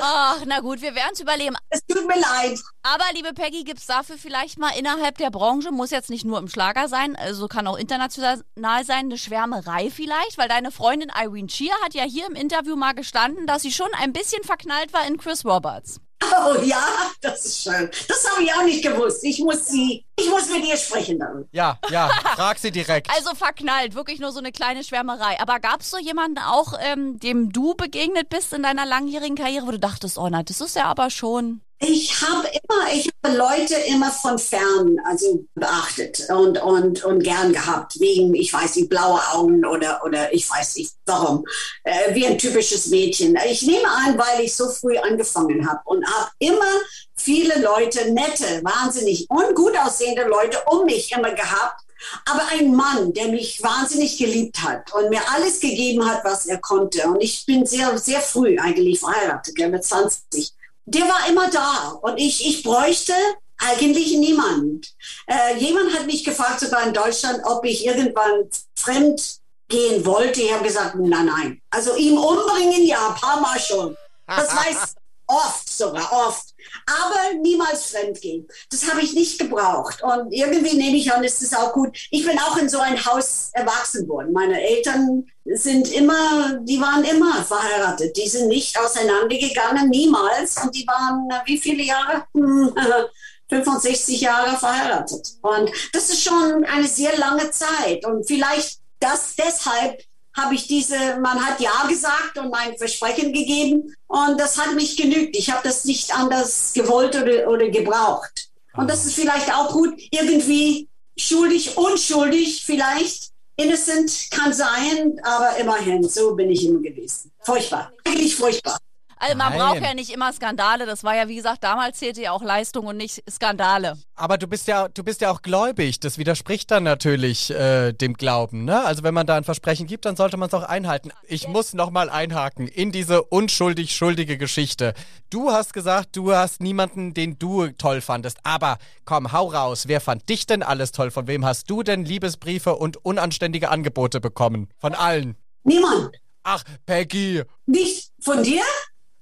[0.00, 1.56] Ach, na gut, wir werden es überleben.
[1.70, 2.58] Es tut mir leid.
[2.82, 6.38] Aber, liebe Peggy, gibt es dafür vielleicht mal innerhalb der Branche, muss jetzt nicht nur
[6.38, 10.38] im Schlager sein, also kann auch international sein, eine Schwärmerei vielleicht?
[10.38, 13.88] Weil deine Freundin Irene Cheer hat ja hier im Interview mal gestanden, dass sie schon
[13.98, 16.00] ein bisschen verknallt war in Chris Roberts.
[16.22, 16.86] Oh ja,
[17.20, 17.90] das ist schön.
[18.08, 19.22] Das habe ich auch nicht gewusst.
[19.24, 21.46] Ich muss sie, ich muss mit ihr sprechen dann.
[21.52, 23.08] Ja, ja, frag sie direkt.
[23.14, 25.38] Also verknallt, wirklich nur so eine kleine Schwärmerei.
[25.40, 29.66] Aber gab es so jemanden auch, ähm, dem du begegnet bist in deiner langjährigen Karriere,
[29.66, 33.36] wo du dachtest, oh nein, das ist ja aber schon ich habe immer, ich habe
[33.36, 38.88] Leute immer von fern, also beachtet und, und, und gern gehabt, wegen, ich weiß nicht,
[38.88, 41.44] blaue Augen oder, oder ich weiß nicht warum,
[41.82, 43.38] äh, wie ein typisches Mädchen.
[43.46, 46.72] Ich nehme an, weil ich so früh angefangen habe und habe immer
[47.16, 51.82] viele Leute, nette, wahnsinnig und gut aussehende Leute um mich immer gehabt.
[52.26, 56.58] Aber ein Mann, der mich wahnsinnig geliebt hat und mir alles gegeben hat, was er
[56.58, 57.08] konnte.
[57.08, 60.52] Und ich bin sehr, sehr früh eigentlich verheiratet, mit 20
[60.86, 63.14] der war immer da und ich, ich bräuchte
[63.58, 64.94] eigentlich niemand.
[65.26, 70.42] Äh, jemand hat mich gefragt, sogar in Deutschland, ob ich irgendwann fremd gehen wollte.
[70.42, 71.62] Ich habe gesagt, nein, nein.
[71.70, 73.96] Also ihn umbringen, ja, ein paar Mal schon.
[74.26, 74.94] Das weiß
[75.26, 76.54] oft sogar, oft.
[76.86, 78.46] Aber niemals fremdgehen.
[78.70, 80.02] Das habe ich nicht gebraucht.
[80.02, 81.96] Und irgendwie nehme ich an, ist es auch gut.
[82.10, 84.32] Ich bin auch in so ein Haus erwachsen worden.
[84.32, 88.16] Meine Eltern sind immer, die waren immer verheiratet.
[88.16, 90.56] Die sind nicht auseinandergegangen, niemals.
[90.62, 92.24] Und die waren, wie viele Jahre?
[93.50, 95.34] 65 Jahre verheiratet.
[95.42, 98.04] Und das ist schon eine sehr lange Zeit.
[98.06, 100.02] Und vielleicht das deshalb
[100.36, 104.96] habe ich diese, man hat Ja gesagt und mein Versprechen gegeben und das hat mich
[104.96, 105.36] genügt.
[105.36, 108.48] Ich habe das nicht anders gewollt oder, oder gebraucht.
[108.76, 113.30] Und das ist vielleicht auch gut, irgendwie schuldig, unschuldig vielleicht.
[113.56, 117.30] Innocent kann sein, aber immerhin, so bin ich immer gewesen.
[117.40, 118.78] Furchtbar, eigentlich furchtbar.
[119.16, 119.58] Also man Nein.
[119.58, 120.86] braucht ja nicht immer Skandale.
[120.86, 123.96] Das war ja, wie gesagt, damals zählte ja auch Leistung und nicht Skandale.
[124.16, 126.00] Aber du bist ja, du bist ja auch gläubig.
[126.00, 128.64] Das widerspricht dann natürlich äh, dem Glauben.
[128.64, 128.84] Ne?
[128.84, 131.10] Also wenn man da ein Versprechen gibt, dann sollte man es auch einhalten.
[131.26, 134.94] Ich muss nochmal einhaken in diese unschuldig schuldige Geschichte.
[135.30, 138.38] Du hast gesagt, du hast niemanden, den du toll fandest.
[138.44, 139.84] Aber komm, hau raus.
[139.88, 141.10] Wer fand dich denn alles toll?
[141.10, 144.68] Von wem hast du denn Liebesbriefe und unanständige Angebote bekommen?
[144.78, 145.36] Von allen?
[145.64, 146.16] Niemand.
[146.44, 147.42] Ach, Peggy.
[147.66, 148.62] Nicht von dir?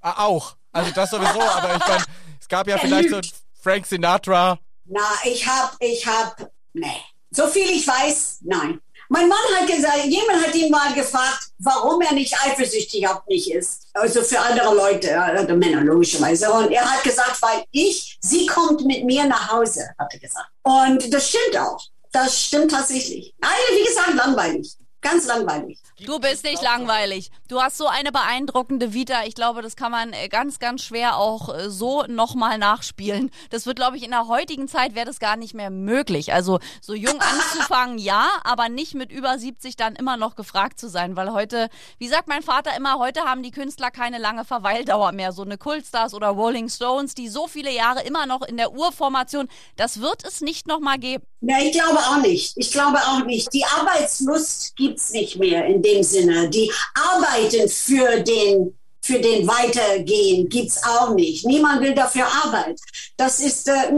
[0.03, 0.57] Ah, auch.
[0.73, 2.05] Also das sowieso, aber ich meine,
[2.41, 3.21] es gab ja vielleicht so
[3.61, 4.59] Frank Sinatra.
[4.85, 7.01] Na, ich hab, ich hab, nee.
[7.31, 8.81] So viel ich weiß, nein.
[9.09, 13.53] Mein Mann hat gesagt, jemand hat ihn mal gefragt, warum er nicht eifersüchtig auf mich
[13.53, 13.89] ist.
[13.93, 16.51] Also für andere Leute, also Männer logischerweise.
[16.51, 20.49] Und er hat gesagt, weil ich, sie kommt mit mir nach Hause, hat er gesagt.
[20.63, 21.79] Und das stimmt auch.
[22.11, 23.35] Das stimmt tatsächlich.
[23.41, 24.73] Eine, wie gesagt, langweilig.
[25.03, 25.81] Ganz langweilig.
[26.07, 27.33] Du bist nicht langweilig.
[27.49, 29.25] Du hast so eine beeindruckende Vita.
[29.25, 33.33] Ich glaube, das kann man äh, ganz, ganz schwer auch äh, so nochmal nachspielen.
[33.51, 36.33] Das wird, glaube ich, in der heutigen Zeit wäre das gar nicht mehr möglich.
[36.33, 40.89] Also so jung anzufangen, ja, aber nicht mit über 70 dann immer noch gefragt zu
[40.89, 45.11] sein, weil heute, wie sagt mein Vater immer, heute haben die Künstler keine lange Verweildauer
[45.11, 45.33] mehr.
[45.33, 49.49] So eine Kultstars oder Rolling Stones, die so viele Jahre immer noch in der Urformation,
[49.75, 51.25] das wird es nicht nochmal geben.
[51.45, 52.53] Ja, ich glaube auch nicht.
[52.57, 53.53] Ich glaube auch nicht.
[53.53, 56.49] Die Arbeitslust gibt's nicht mehr in dem Sinne.
[56.49, 61.45] Die Arbeiten für den für den Weitergehen gibt's auch nicht.
[61.45, 62.79] Niemand will dafür Arbeit.
[63.17, 63.93] Das ist, äh,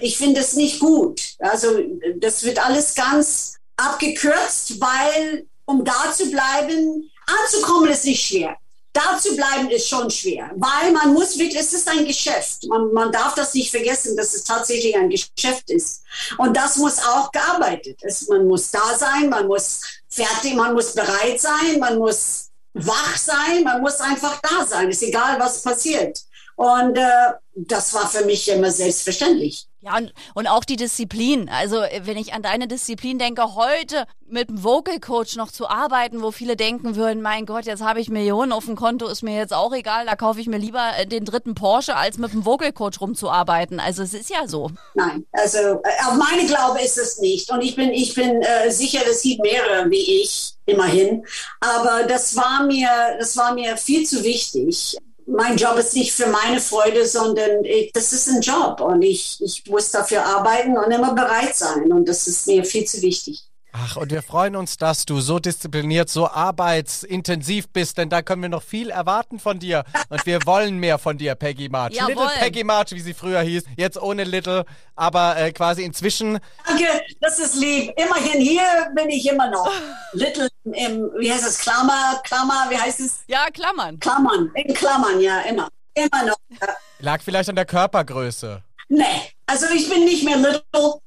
[0.00, 1.20] ich finde es nicht gut.
[1.38, 1.78] Also
[2.16, 8.56] das wird alles ganz abgekürzt, weil um da zu bleiben, anzukommen ist nicht schwer
[8.92, 12.64] da zu bleiben ist schon schwer, weil man muss wirklich, es ist ein Geschäft.
[12.68, 16.02] Man, man darf das nicht vergessen, dass es tatsächlich ein Geschäft ist.
[16.38, 18.00] Und das muss auch gearbeitet.
[18.02, 23.16] Es, man muss da sein, man muss fertig, man muss bereit sein, man muss wach
[23.16, 24.88] sein, man muss einfach da sein.
[24.90, 26.20] Ist egal, was passiert.
[26.56, 29.67] Und äh, das war für mich immer selbstverständlich.
[29.80, 31.48] Ja, und, und auch die Disziplin.
[31.48, 36.20] Also, wenn ich an deine Disziplin denke, heute mit einem Vocal Coach noch zu arbeiten,
[36.20, 39.36] wo viele denken würden, mein Gott, jetzt habe ich Millionen auf dem Konto, ist mir
[39.36, 42.44] jetzt auch egal, da kaufe ich mir lieber äh, den dritten Porsche, als mit einem
[42.44, 43.78] Vocal Coach rumzuarbeiten.
[43.78, 44.72] Also, es ist ja so.
[44.94, 47.48] Nein, also äh, auf meine Glaube ist es nicht.
[47.52, 51.24] Und ich bin, ich bin äh, sicher, es gibt mehrere wie ich, immerhin.
[51.60, 52.88] Aber das war mir,
[53.20, 54.98] das war mir viel zu wichtig
[55.28, 59.38] mein Job ist nicht für meine Freude, sondern ich, das ist ein Job und ich,
[59.42, 63.47] ich muss dafür arbeiten und immer bereit sein und das ist mir viel zu wichtig.
[63.80, 68.42] Ach, und wir freuen uns, dass du so diszipliniert, so arbeitsintensiv bist, denn da können
[68.42, 69.84] wir noch viel erwarten von dir.
[70.08, 71.94] Und wir wollen mehr von dir, Peggy March.
[71.94, 72.08] Jawohl.
[72.08, 73.64] Little Peggy March, wie sie früher hieß.
[73.76, 74.64] Jetzt ohne Little,
[74.96, 76.40] aber äh, quasi inzwischen.
[76.66, 76.86] Danke,
[77.20, 77.92] das ist lieb.
[77.96, 79.70] Immerhin hier bin ich immer noch.
[80.12, 83.20] Little im, wie heißt es, Klammer, Klammer, wie heißt es?
[83.26, 84.00] Ja, Klammern.
[84.00, 85.68] Klammern, in Klammern, ja, immer.
[85.94, 86.36] Immer noch.
[86.60, 86.68] Ja.
[87.00, 88.62] Lag vielleicht an der Körpergröße.
[88.88, 89.04] Nee,
[89.46, 91.00] also ich bin nicht mehr little.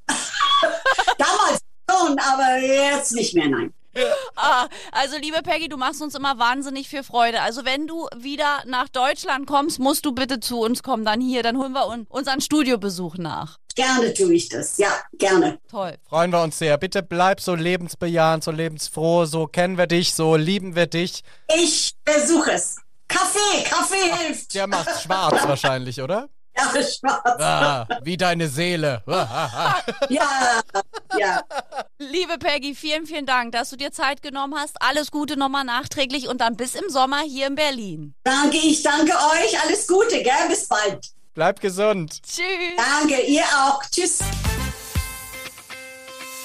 [1.92, 3.74] Schon, aber jetzt nicht mehr, nein.
[4.36, 7.42] Ah, also liebe Peggy, du machst uns immer wahnsinnig viel Freude.
[7.42, 11.04] Also wenn du wieder nach Deutschland kommst, musst du bitte zu uns kommen.
[11.04, 13.58] Dann hier, dann holen wir un unseren Studiobesuch nach.
[13.76, 15.60] Gerne tue ich das, ja, gerne.
[15.70, 15.98] Toll.
[16.08, 16.78] Freuen wir uns sehr.
[16.78, 21.24] Bitte bleib so lebensbejahend, so lebensfroh, so kennen wir dich, so lieben wir dich.
[21.54, 22.78] Ich versuche es.
[23.08, 24.56] Kaffee, Kaffee hilft.
[24.56, 26.30] Der macht schwarz wahrscheinlich, oder?
[26.58, 27.42] Ja, schwarz.
[27.42, 29.04] Ah, wie deine Seele.
[30.10, 30.62] Ja,
[31.18, 31.42] ja.
[31.98, 34.82] Liebe Peggy, vielen, vielen Dank, dass du dir Zeit genommen hast.
[34.82, 38.14] Alles Gute nochmal nachträglich und dann bis im Sommer hier in Berlin.
[38.24, 39.62] Danke, ich danke euch.
[39.64, 40.48] Alles Gute, gell?
[40.50, 41.12] Bis bald.
[41.34, 42.22] Bleib gesund.
[42.24, 42.44] Tschüss.
[42.76, 43.82] Danke, ihr auch.
[43.90, 44.20] Tschüss.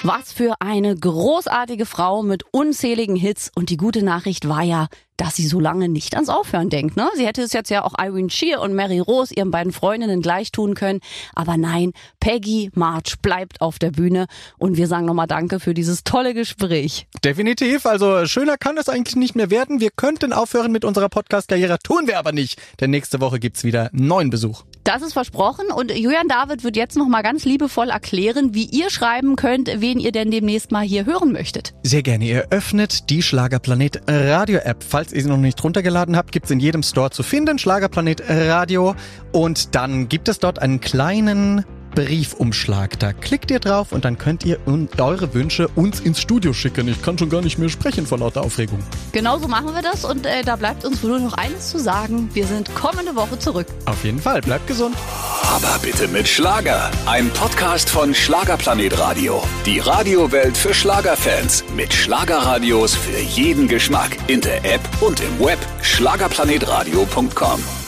[0.03, 3.51] Was für eine großartige Frau mit unzähligen Hits.
[3.55, 4.87] Und die gute Nachricht war ja,
[5.17, 6.97] dass sie so lange nicht ans Aufhören denkt.
[6.97, 7.09] Ne?
[7.17, 10.53] Sie hätte es jetzt ja auch Irene Shear und Mary Rose, ihren beiden Freundinnen, gleich
[10.53, 11.01] tun können.
[11.35, 14.27] Aber nein, Peggy March bleibt auf der Bühne.
[14.59, 17.07] Und wir sagen nochmal Danke für dieses tolle Gespräch.
[17.25, 17.87] Definitiv.
[17.87, 19.81] Also schöner kann es eigentlich nicht mehr werden.
[19.81, 22.61] Wir könnten aufhören mit unserer Podcast-Karriere, tun wir aber nicht.
[22.81, 24.65] Denn nächste Woche gibt's wieder neuen Besuch.
[24.85, 29.35] Das ist versprochen und Julian David wird jetzt nochmal ganz liebevoll erklären, wie ihr schreiben
[29.35, 31.75] könnt, wen ihr denn demnächst mal hier hören möchtet.
[31.83, 32.25] Sehr gerne.
[32.25, 34.85] Ihr öffnet die Schlagerplanet Radio App.
[34.89, 37.59] Falls ihr sie noch nicht runtergeladen habt, gibt's in jedem Store zu finden.
[37.59, 38.95] Schlagerplanet Radio.
[39.33, 41.65] Und dann gibt es dort einen kleinen
[41.97, 42.99] Briefumschlag.
[43.01, 44.59] Da klickt ihr drauf und dann könnt ihr
[44.99, 46.87] eure Wünsche uns ins Studio schicken.
[46.87, 48.79] Ich kann schon gar nicht mehr sprechen vor lauter Aufregung.
[49.13, 52.29] Genauso machen wir das und äh, da bleibt uns nur noch eines zu sagen.
[52.35, 53.67] Wir sind kommende Woche zurück.
[53.87, 54.43] Auf jeden Fall.
[54.43, 54.95] Bleibt gesund.
[55.43, 56.91] Aber bitte mit Schlager.
[57.07, 59.43] Ein Podcast von Schlagerplanet Radio.
[59.65, 61.65] Die Radiowelt für Schlagerfans.
[61.75, 64.19] Mit Schlagerradios für jeden Geschmack.
[64.27, 65.59] In der App und im Web.
[65.81, 67.86] Schlagerplanetradio.com.